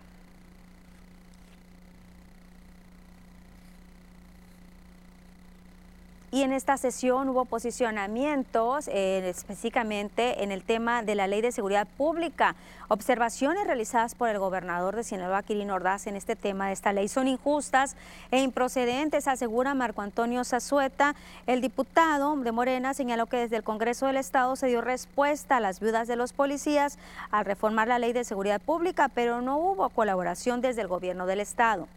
[6.36, 11.54] Y en esta sesión hubo posicionamientos eh, específicamente en el tema de la Ley de
[11.54, 12.58] Seguridad Pública.
[12.90, 17.08] Observaciones realizadas por el gobernador de Sinaloa, Quirino Ordaz, en este tema de esta ley
[17.08, 17.96] son injustas
[18.32, 21.16] e improcedentes, asegura Marco Antonio Zazueta.
[21.48, 25.62] El diputado de Morena señaló que desde el Congreso del Estado se dio respuesta a
[25.62, 27.00] las viudas de los policías
[27.32, 31.40] al reformar la Ley de Seguridad Pública, pero no hubo colaboración desde el gobierno del
[31.40, 31.88] Estado.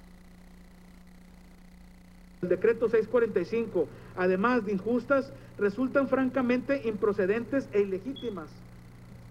[2.41, 3.89] El decreto 645,
[4.19, 8.49] además de injustas, resultan francamente improcedentes e ilegítimas.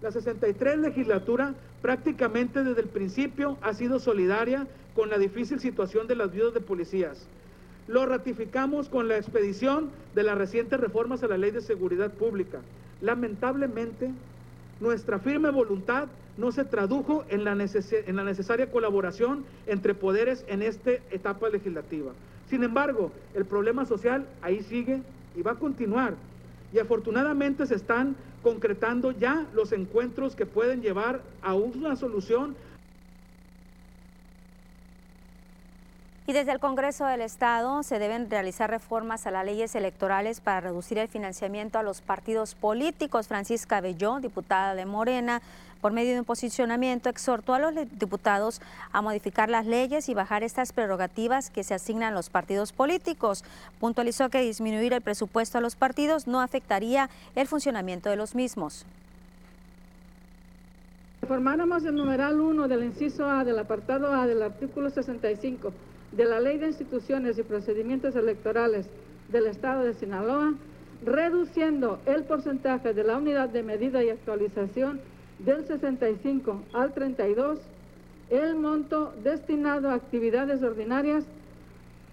[0.02, 6.16] La 63 legislatura prácticamente desde el principio ha sido solidaria con la difícil situación de
[6.16, 7.26] las viudas de policías.
[7.86, 12.60] Lo ratificamos con la expedición de las recientes reformas a la Ley de Seguridad Pública.
[13.00, 14.10] Lamentablemente,
[14.80, 20.62] nuestra firme voluntad no se tradujo en la, en la necesaria colaboración entre poderes en
[20.62, 22.12] esta etapa legislativa.
[22.48, 25.02] Sin embargo, el problema social ahí sigue
[25.36, 26.14] y va a continuar.
[26.72, 32.56] Y afortunadamente se están concretando ya los encuentros que pueden llevar a una solución
[36.28, 40.60] Y desde el Congreso del Estado se deben realizar reformas a las leyes electorales para
[40.60, 43.28] reducir el financiamiento a los partidos políticos.
[43.28, 45.40] Francisca Belló, diputada de Morena,
[45.80, 48.60] por medio de un posicionamiento, exhortó a los diputados
[48.92, 53.44] a modificar las leyes y bajar estas prerrogativas que se asignan a los partidos políticos.
[53.78, 58.86] Puntualizó que disminuir el presupuesto a los partidos no afectaría el funcionamiento de los mismos.
[61.22, 65.72] Reformáramos el numeral 1 del inciso A del apartado A del artículo 65
[66.12, 68.86] de la Ley de Instituciones y Procedimientos Electorales
[69.28, 70.54] del Estado de Sinaloa,
[71.04, 75.00] reduciendo el porcentaje de la unidad de medida y actualización
[75.38, 77.58] del 65 al 32,
[78.30, 81.24] el monto destinado a actividades ordinarias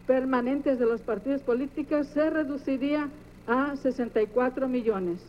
[0.07, 3.09] permanentes de los partidos políticos se reduciría
[3.47, 5.19] a 64 millones,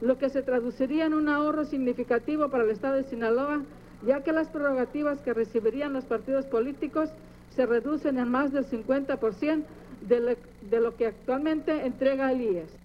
[0.00, 3.62] lo que se traduciría en un ahorro significativo para el Estado de Sinaloa,
[4.06, 7.10] ya que las prerrogativas que recibirían los partidos políticos
[7.54, 9.62] se reducen en más del 50%
[10.08, 12.83] de lo, que actualmente entrega el IES.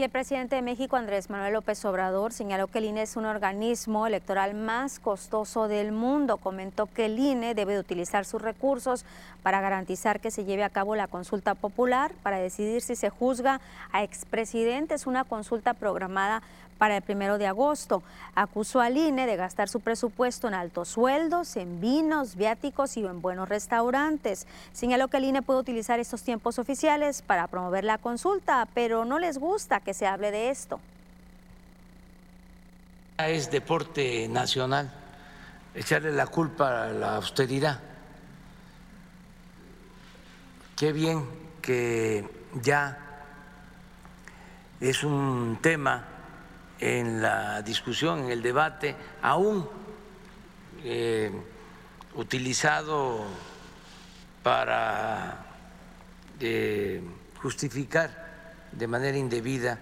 [0.00, 3.26] Y el presidente de México, Andrés Manuel López Obrador, señaló que el INE es un
[3.26, 6.38] organismo electoral más costoso del mundo.
[6.38, 9.04] Comentó que el INE debe utilizar sus recursos
[9.42, 13.60] para garantizar que se lleve a cabo la consulta popular para decidir si se juzga
[13.92, 16.42] a expresidentes, una consulta programada
[16.80, 18.02] para el primero de agosto.
[18.34, 23.20] Acusó al INE de gastar su presupuesto en altos sueldos, en vinos, viáticos y en
[23.20, 24.46] buenos restaurantes.
[24.72, 29.18] Señaló que el INE puede utilizar estos tiempos oficiales para promover la consulta, pero no
[29.18, 30.80] les gusta que se hable de esto.
[33.18, 34.90] Es deporte nacional
[35.74, 37.78] echarle la culpa a la austeridad.
[40.76, 41.28] Qué bien
[41.60, 42.26] que
[42.62, 42.98] ya
[44.80, 46.19] es un tema
[46.80, 49.68] en la discusión, en el debate, aún
[50.82, 51.30] eh,
[52.14, 53.24] utilizado
[54.42, 55.44] para
[56.40, 57.02] eh,
[57.42, 58.30] justificar
[58.72, 59.78] de manera indebida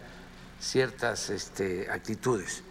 [0.59, 2.65] ciertas este, actitudes.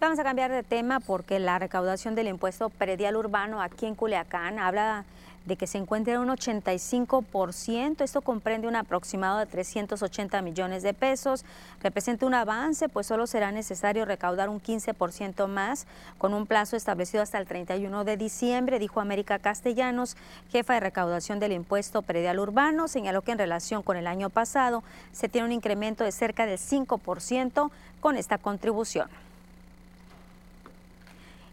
[0.00, 4.60] Vamos a cambiar de tema porque la recaudación del impuesto predial urbano aquí en Culiacán
[4.60, 5.04] habla
[5.48, 8.02] de que se encuentre un 85%.
[8.02, 11.44] Esto comprende un aproximado de 380 millones de pesos.
[11.82, 15.86] Representa un avance, pues solo será necesario recaudar un 15% más
[16.18, 20.16] con un plazo establecido hasta el 31 de diciembre, dijo América Castellanos,
[20.50, 22.86] jefa de recaudación del impuesto predial urbano.
[22.86, 26.58] Señaló que en relación con el año pasado se tiene un incremento de cerca del
[26.58, 27.70] 5%
[28.00, 29.08] con esta contribución.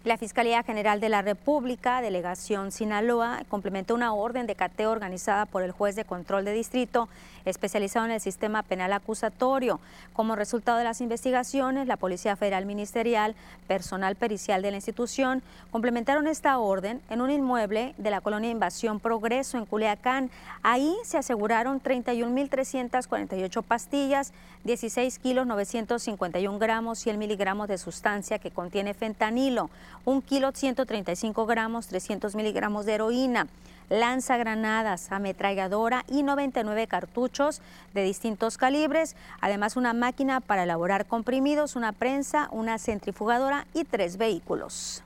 [0.05, 5.63] La Fiscalía General de la República, Delegación Sinaloa, complementó una orden de cateo organizada por
[5.63, 7.09] el juez de control de distrito
[7.45, 9.79] especializado en el sistema penal acusatorio.
[10.13, 13.35] Como resultado de las investigaciones, la Policía Federal Ministerial,
[13.67, 15.41] personal pericial de la institución,
[15.71, 20.29] complementaron esta orden en un inmueble de la colonia Invasión Progreso en Culiacán.
[20.63, 24.33] Ahí se aseguraron 31.348 pastillas,
[24.63, 29.69] 16 kilos 951 gramos, 100 miligramos de sustancia que contiene fentanilo
[30.05, 33.47] un kilo 135 gramos, 300 miligramos de heroína,
[33.89, 37.61] lanzagranadas, ametralladora y 99 cartuchos
[37.93, 44.17] de distintos calibres, además una máquina para elaborar comprimidos, una prensa, una centrifugadora y tres
[44.17, 45.03] vehículos.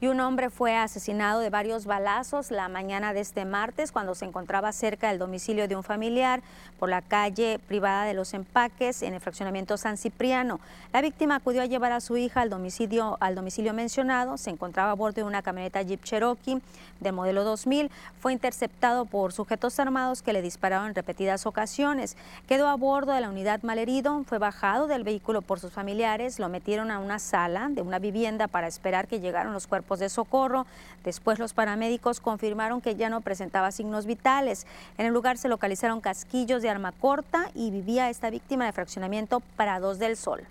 [0.00, 4.26] Y un hombre fue asesinado de varios balazos la mañana de este martes cuando se
[4.26, 6.42] encontraba cerca del domicilio de un familiar
[6.78, 10.60] por la calle privada de los empaques en el fraccionamiento San Cipriano.
[10.92, 14.90] La víctima acudió a llevar a su hija al domicilio, al domicilio mencionado, se encontraba
[14.90, 16.60] a bordo de una camioneta Jeep Cherokee
[17.00, 22.16] de modelo 2000, fue interceptado por sujetos armados que le dispararon en repetidas ocasiones.
[22.46, 26.48] Quedó a bordo de la unidad malherido, fue bajado del vehículo por sus familiares, lo
[26.48, 30.66] metieron a una sala de una vivienda para esperar que llegaran los cuerpos de socorro.
[31.04, 34.66] Después los paramédicos confirmaron que ya no presentaba signos vitales.
[34.98, 39.40] En el lugar se localizaron casquillos de arma corta y vivía esta víctima de fraccionamiento
[39.56, 40.42] Parados del Sol.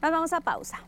[0.00, 0.78] Nos vamos a pausa.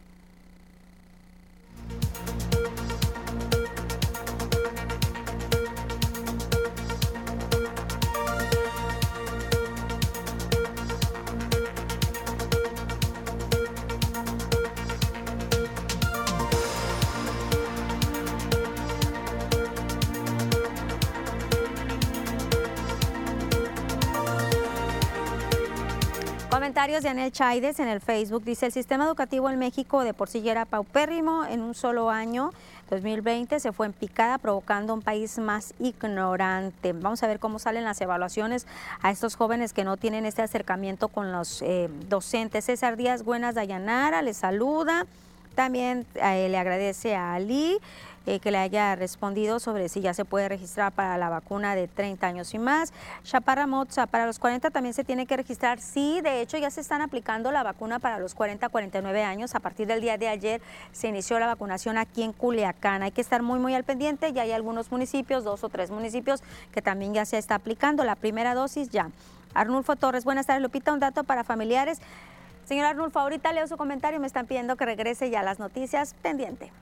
[26.75, 28.43] Comentarios de Anel Chaides en el Facebook.
[28.43, 31.45] Dice, el sistema educativo en México de por sí ya era paupérrimo.
[31.45, 32.51] En un solo año,
[32.91, 36.93] 2020, se fue en picada, provocando un país más ignorante.
[36.93, 38.67] Vamos a ver cómo salen las evaluaciones
[39.03, 42.65] a estos jóvenes que no tienen este acercamiento con los eh, docentes.
[42.65, 45.07] César Díaz Buenas Dayanara les saluda.
[45.55, 47.79] También eh, le agradece a Ali.
[48.27, 51.89] Eh, que le haya respondido sobre si ya se puede registrar para la vacuna de
[51.89, 52.95] 30 años y más.
[53.23, 55.79] Chaparra Moza, para los 40 también se tiene que registrar.
[55.79, 59.55] Sí, de hecho ya se están aplicando la vacuna para los 40 49 años.
[59.55, 60.63] A partir del día de ayer
[60.93, 63.03] se inició la vacunación aquí en Culiacán.
[63.03, 64.33] Hay que estar muy, muy al pendiente.
[64.33, 68.17] Ya hay algunos municipios, dos o tres municipios, que también ya se está aplicando la
[68.17, 69.11] primera dosis ya.
[69.53, 70.63] Arnulfo Torres, buenas tardes.
[70.63, 72.01] Lupita, un dato para familiares.
[72.65, 74.19] Señor Arnulfo, ahorita leo su comentario.
[74.19, 76.15] Me están pidiendo que regrese ya a las noticias.
[76.23, 76.73] Pendiente.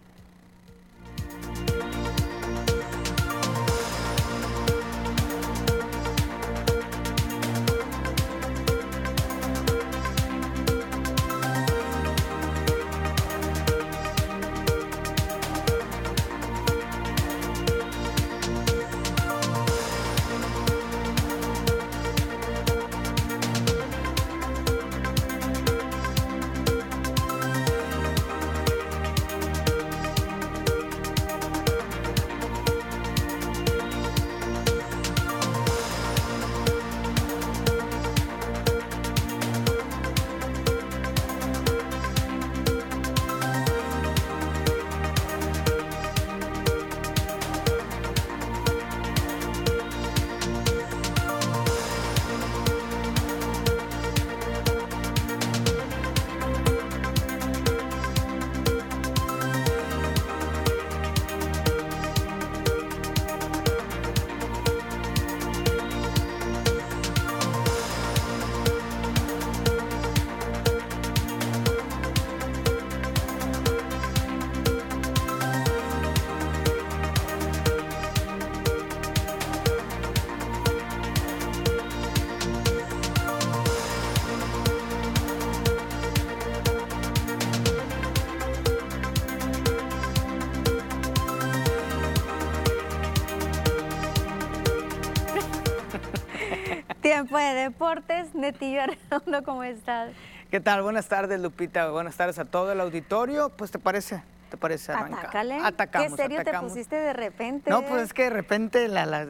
[98.60, 100.10] Arredondo, ¿cómo estás?
[100.50, 100.82] ¿Qué tal?
[100.82, 101.90] Buenas tardes, Lupita.
[101.90, 103.48] Buenas tardes a todo el auditorio.
[103.50, 104.22] Pues, ¿te parece?
[104.50, 105.46] ¿Te parece arrancar?
[105.64, 106.72] Atacamos, ¿Qué serio atacamos.
[106.72, 107.70] te pusiste de repente?
[107.70, 109.28] No, pues es que de repente la, la,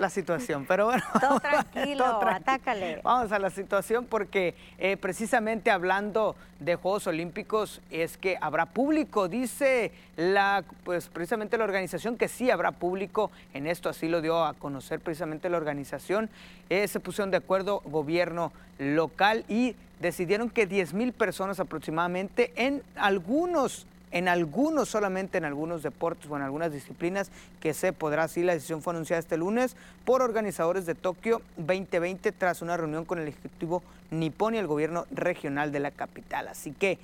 [0.00, 1.02] la situación, pero bueno.
[1.20, 3.00] Todo tranquilo, Todo atácale.
[3.04, 9.28] Vamos a la situación porque eh, precisamente hablando de Juegos Olímpicos es que habrá público,
[9.28, 14.44] dice la, pues precisamente la organización que sí habrá público en esto, así lo dio
[14.44, 16.30] a conocer precisamente la organización.
[16.70, 22.82] Eh, se pusieron de acuerdo gobierno local y decidieron que 10 mil personas aproximadamente en
[22.96, 27.30] algunos en algunos, solamente en algunos deportes o en algunas disciplinas
[27.60, 28.42] que se podrá así.
[28.42, 33.18] La decisión fue anunciada este lunes por organizadores de Tokio 2020 tras una reunión con
[33.18, 36.48] el Ejecutivo Nippon y el gobierno regional de la capital.
[36.48, 36.98] Así que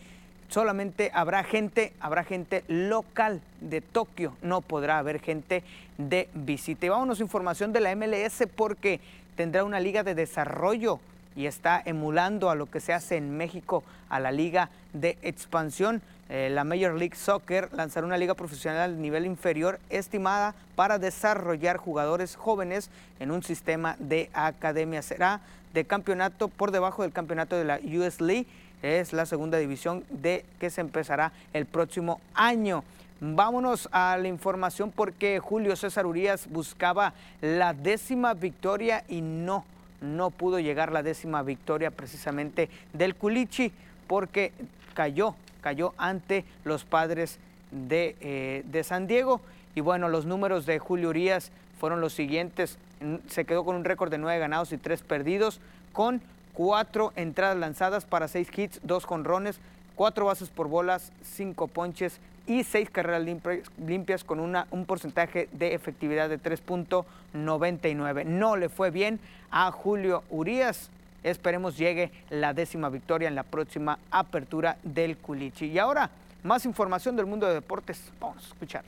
[0.48, 5.62] solamente habrá gente, habrá gente local de Tokio, no podrá haber gente
[5.98, 6.86] de visita.
[6.86, 9.00] Y vámonos información de la MLS porque
[9.36, 11.00] tendrá una liga de desarrollo
[11.36, 16.00] y está emulando a lo que se hace en México, a la liga de expansión.
[16.28, 21.76] Eh, la Major League Soccer lanzará una liga profesional al nivel inferior estimada para desarrollar
[21.76, 25.02] jugadores jóvenes en un sistema de academia.
[25.02, 25.40] Será
[25.72, 28.46] de campeonato por debajo del campeonato de la US League.
[28.82, 32.82] Es la segunda división de que se empezará el próximo año.
[33.20, 39.64] Vámonos a la información porque Julio César Urias buscaba la décima victoria y no,
[40.02, 43.72] no pudo llegar la décima victoria precisamente del Culichi
[44.06, 44.52] porque
[44.92, 45.34] cayó,
[45.66, 47.40] cayó ante los padres
[47.72, 49.40] de, eh, de San Diego.
[49.74, 51.50] Y bueno, los números de Julio Urias
[51.80, 52.78] fueron los siguientes.
[53.26, 55.60] Se quedó con un récord de nueve ganados y tres perdidos,
[55.92, 59.58] con cuatro entradas lanzadas para seis hits, dos jonrones,
[59.96, 65.48] cuatro bases por bolas, cinco ponches y seis carreras limpias, limpias con una, un porcentaje
[65.50, 68.24] de efectividad de 3.99.
[68.24, 69.18] No le fue bien
[69.50, 70.90] a Julio Urias
[71.30, 75.66] esperemos llegue la décima victoria en la próxima apertura del Culichi.
[75.66, 76.10] Y ahora,
[76.42, 78.12] más información del mundo de deportes.
[78.20, 78.84] Vamos a escuchar.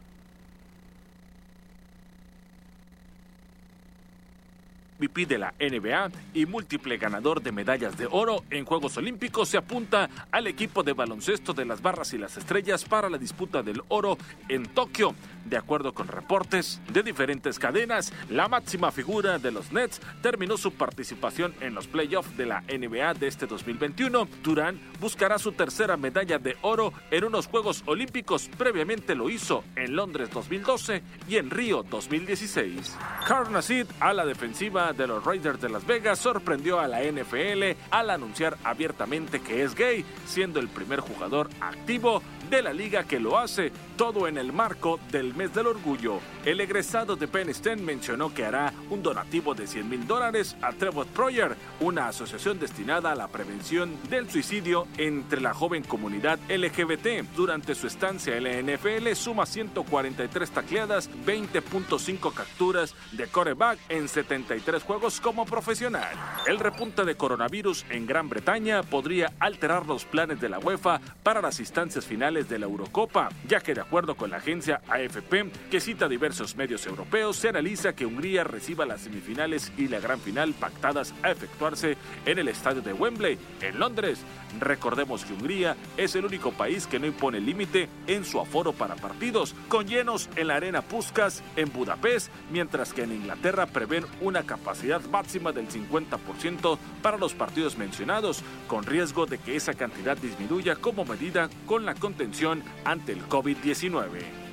[4.98, 9.56] MVP de la NBA y múltiple ganador de medallas de oro en Juegos Olímpicos, se
[9.56, 13.80] apunta al equipo de baloncesto de las Barras y las Estrellas para la disputa del
[13.88, 14.18] oro
[14.48, 15.14] en Tokio.
[15.48, 20.72] De acuerdo con reportes de diferentes cadenas, la máxima figura de los Nets terminó su
[20.72, 24.28] participación en los playoffs de la NBA de este 2021.
[24.42, 28.50] Durán buscará su tercera medalla de oro en unos Juegos Olímpicos.
[28.58, 32.98] Previamente lo hizo en Londres 2012 y en Río 2016.
[33.26, 37.74] Carl Nassib a la defensiva de los Raiders de Las Vegas sorprendió a la NFL
[37.90, 43.20] al anunciar abiertamente que es gay, siendo el primer jugador activo de la liga que
[43.20, 46.18] lo hace, todo en el marco del mes del orgullo.
[46.44, 50.72] El egresado de Penn State mencionó que hará un donativo de 100 mil dólares a
[50.72, 57.24] Trevor Proyer, una asociación destinada a la prevención del suicidio entre la joven comunidad LGBT.
[57.36, 64.82] Durante su estancia en la NFL suma 143 tacleadas, 20.5 capturas de coreback en 73
[64.82, 66.16] juegos como profesional.
[66.48, 71.40] El repunte de coronavirus en Gran Bretaña podría alterar los planes de la UEFA para
[71.40, 75.27] las instancias finales de la Eurocopa, ya que de acuerdo con la agencia AFP,
[75.70, 80.20] que cita diversos medios europeos, se analiza que Hungría reciba las semifinales y la gran
[80.20, 84.20] final pactadas a efectuarse en el estadio de Wembley, en Londres.
[84.58, 88.96] Recordemos que Hungría es el único país que no impone límite en su aforo para
[88.96, 94.44] partidos, con llenos en la arena Puskas en Budapest, mientras que en Inglaterra prevén una
[94.44, 100.76] capacidad máxima del 50% para los partidos mencionados, con riesgo de que esa cantidad disminuya
[100.76, 104.47] como medida con la contención ante el COVID-19.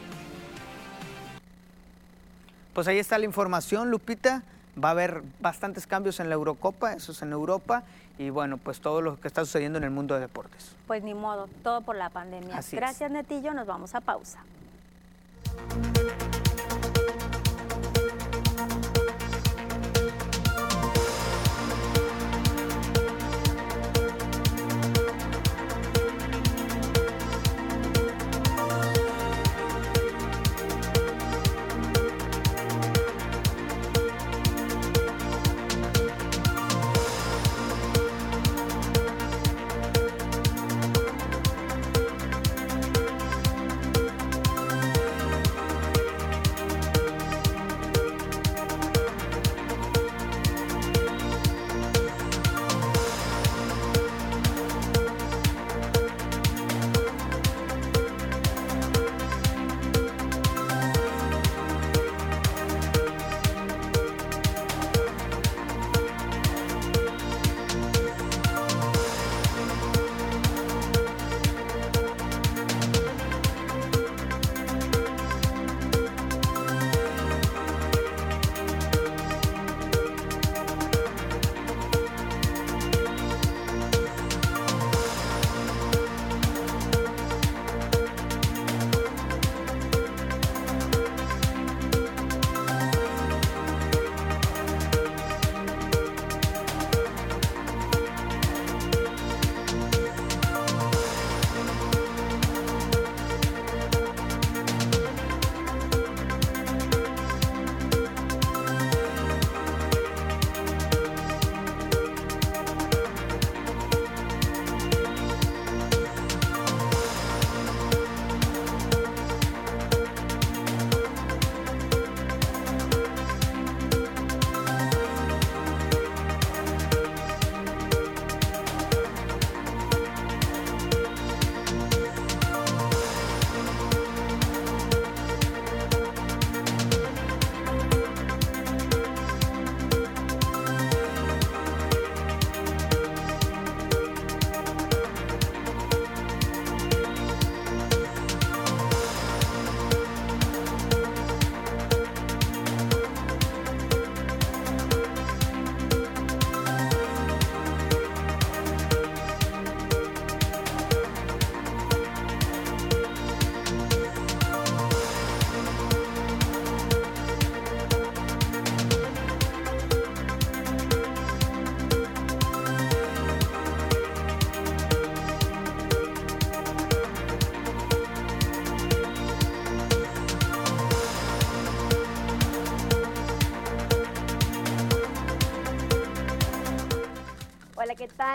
[2.76, 4.44] Pues ahí está la información, Lupita.
[4.78, 7.84] Va a haber bastantes cambios en la Eurocopa, eso es en Europa,
[8.18, 10.76] y bueno, pues todo lo que está sucediendo en el mundo de deportes.
[10.86, 12.58] Pues ni modo, todo por la pandemia.
[12.58, 12.82] Así es.
[12.82, 13.54] Gracias, Netillo.
[13.54, 14.40] Nos vamos a pausa.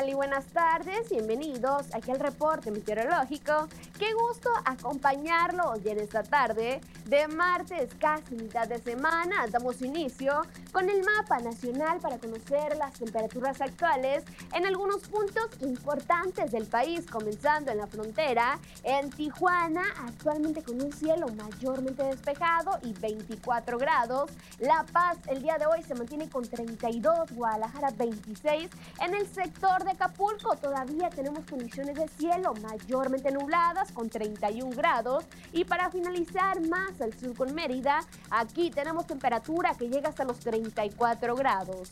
[0.07, 1.11] Y buenas tardes.
[1.11, 3.69] Bienvenidos aquí al reporte meteorológico.
[3.99, 6.81] Qué gusto acompañarlo hoy en esta tarde
[7.11, 9.45] de martes, casi mitad de semana.
[9.49, 14.23] Damos inicio con el mapa nacional para conocer las temperaturas actuales
[14.55, 20.93] en algunos puntos importantes del país, comenzando en la frontera, en Tijuana, actualmente con un
[20.93, 24.31] cielo mayormente despejado y 24 grados.
[24.61, 28.71] La Paz el día de hoy se mantiene con 32, Guadalajara 26.
[29.05, 35.25] En el sector de Acapulco todavía tenemos condiciones de cielo mayormente nubladas con 31 grados.
[35.53, 40.39] Y para finalizar más al sur con Mérida, aquí tenemos temperatura que llega hasta los
[40.41, 41.91] 34 grados.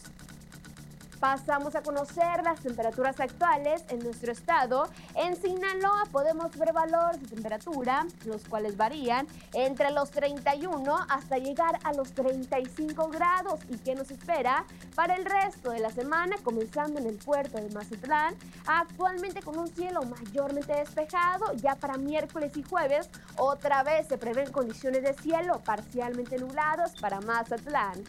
[1.20, 4.88] Pasamos a conocer las temperaturas actuales en nuestro estado.
[5.16, 11.80] En Sinaloa podemos ver valores de temperatura, los cuales varían entre los 31 hasta llegar
[11.82, 13.58] a los 35 grados.
[13.68, 14.64] ¿Y qué nos espera
[14.94, 16.36] para el resto de la semana?
[16.44, 21.52] Comenzando en el puerto de Mazatlán, actualmente con un cielo mayormente despejado.
[21.54, 27.20] Ya para miércoles y jueves, otra vez se prevén condiciones de cielo parcialmente nublados para
[27.20, 28.04] Mazatlán.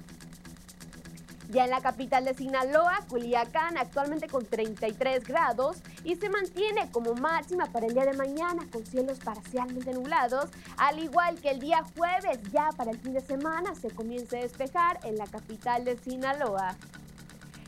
[1.49, 7.15] Ya en la capital de Sinaloa, Culiacán, actualmente con 33 grados y se mantiene como
[7.15, 11.83] máxima para el día de mañana con cielos parcialmente nublados, al igual que el día
[11.97, 15.97] jueves, ya para el fin de semana se comienza a despejar en la capital de
[15.97, 16.75] Sinaloa.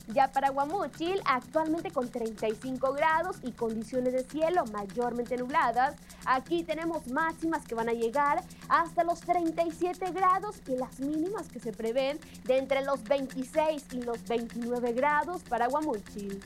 [0.08, 5.96] Ya para Guamúchil, actualmente con 35 grados y condiciones de cielo mayormente nubladas.
[6.26, 11.60] Aquí tenemos máximas que van a llegar hasta los 37 grados y las mínimas que
[11.60, 16.42] se prevén de entre los 26 y los 29 grados para Guamúchil.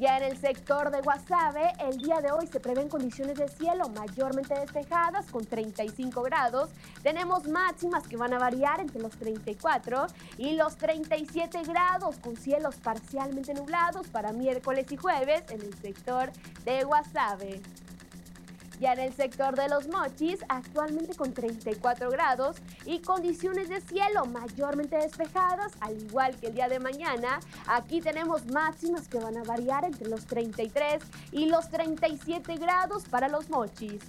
[0.00, 3.88] Ya en el sector de Guasave, el día de hoy se prevén condiciones de cielo
[3.90, 6.70] mayormente despejadas con 35 grados.
[7.04, 12.74] Tenemos máximas que van a variar entre los 34 y los 37 grados con cielos
[12.76, 16.32] parcialmente nublados para miércoles y jueves en el sector
[16.64, 17.62] de Guasave.
[18.80, 24.24] Ya en el sector de los mochis, actualmente con 34 grados y condiciones de cielo
[24.26, 29.44] mayormente despejadas, al igual que el día de mañana, aquí tenemos máximas que van a
[29.44, 31.02] variar entre los 33
[31.32, 34.02] y los 37 grados para los mochis.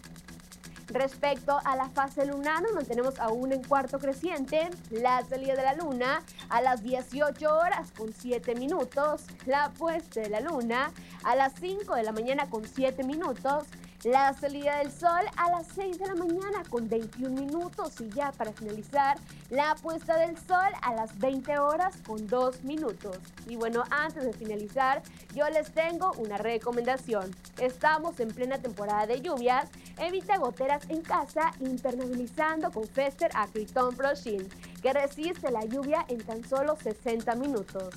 [0.87, 4.69] Respecto a la fase lunar, nos mantenemos aún en cuarto creciente.
[4.91, 9.23] La salida de la luna a las 18 horas con 7 minutos.
[9.45, 10.91] La puesta de la luna
[11.23, 13.65] a las 5 de la mañana con 7 minutos.
[14.05, 18.31] La salida del sol a las 6 de la mañana con 21 minutos y ya
[18.33, 19.17] para finalizar,
[19.49, 23.17] la puesta del sol a las 20 horas con 2 minutos.
[23.47, 25.01] Y bueno, antes de finalizar,
[25.33, 27.35] yo les tengo una recomendación.
[27.59, 29.69] Estamos en plena temporada de lluvias.
[29.97, 34.53] Evita goteras en casa impermeabilizando con Fester Acryton Pro Shield,
[34.83, 37.89] que resiste la lluvia en tan solo 60 minutos.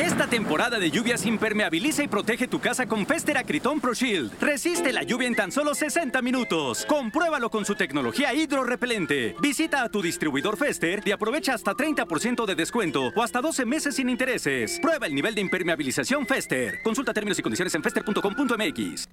[0.00, 4.32] Esta temporada de lluvias impermeabiliza y protege tu casa con Fester Acryton Pro Shield.
[4.40, 6.86] Resiste la lluvia en tan solo 60 minutos.
[6.86, 9.34] Compruébalo con su tecnología hidrorrepelente.
[9.42, 13.96] Visita a tu distribuidor Fester y aprovecha hasta 30% de descuento o hasta 12 meses
[13.96, 14.78] sin intereses.
[14.80, 16.80] Prueba el nivel de impermeabilización Fester.
[16.82, 19.06] Consulta términos y condiciones en fester.com.mx.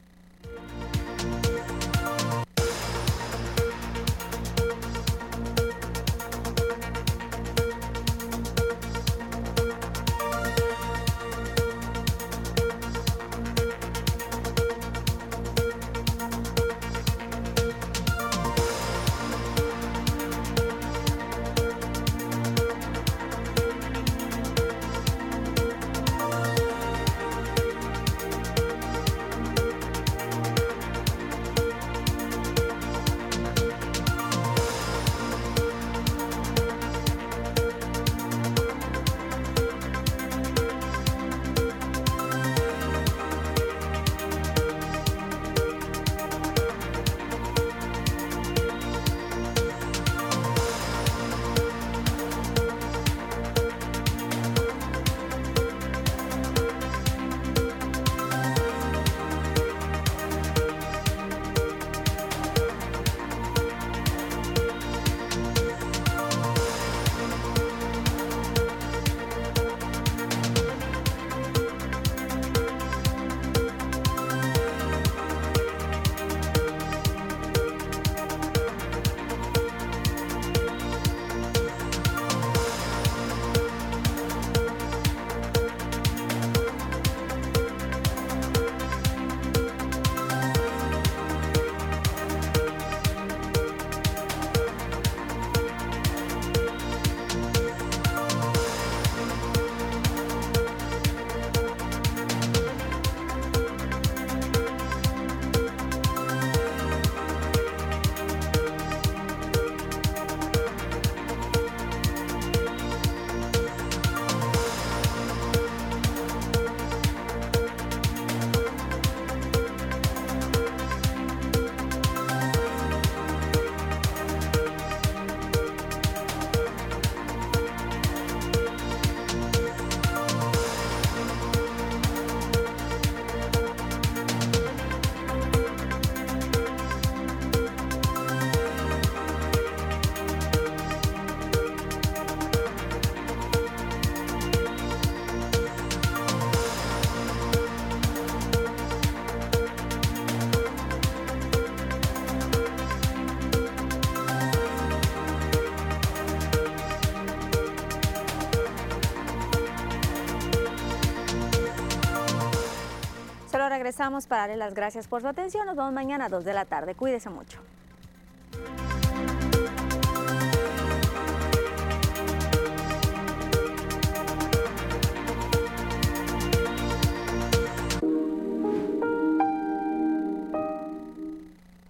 [163.97, 165.65] regresamos para darle las gracias por su atención.
[165.65, 166.93] Nos vemos mañana a 2 de la tarde.
[166.93, 167.59] Cuídese mucho.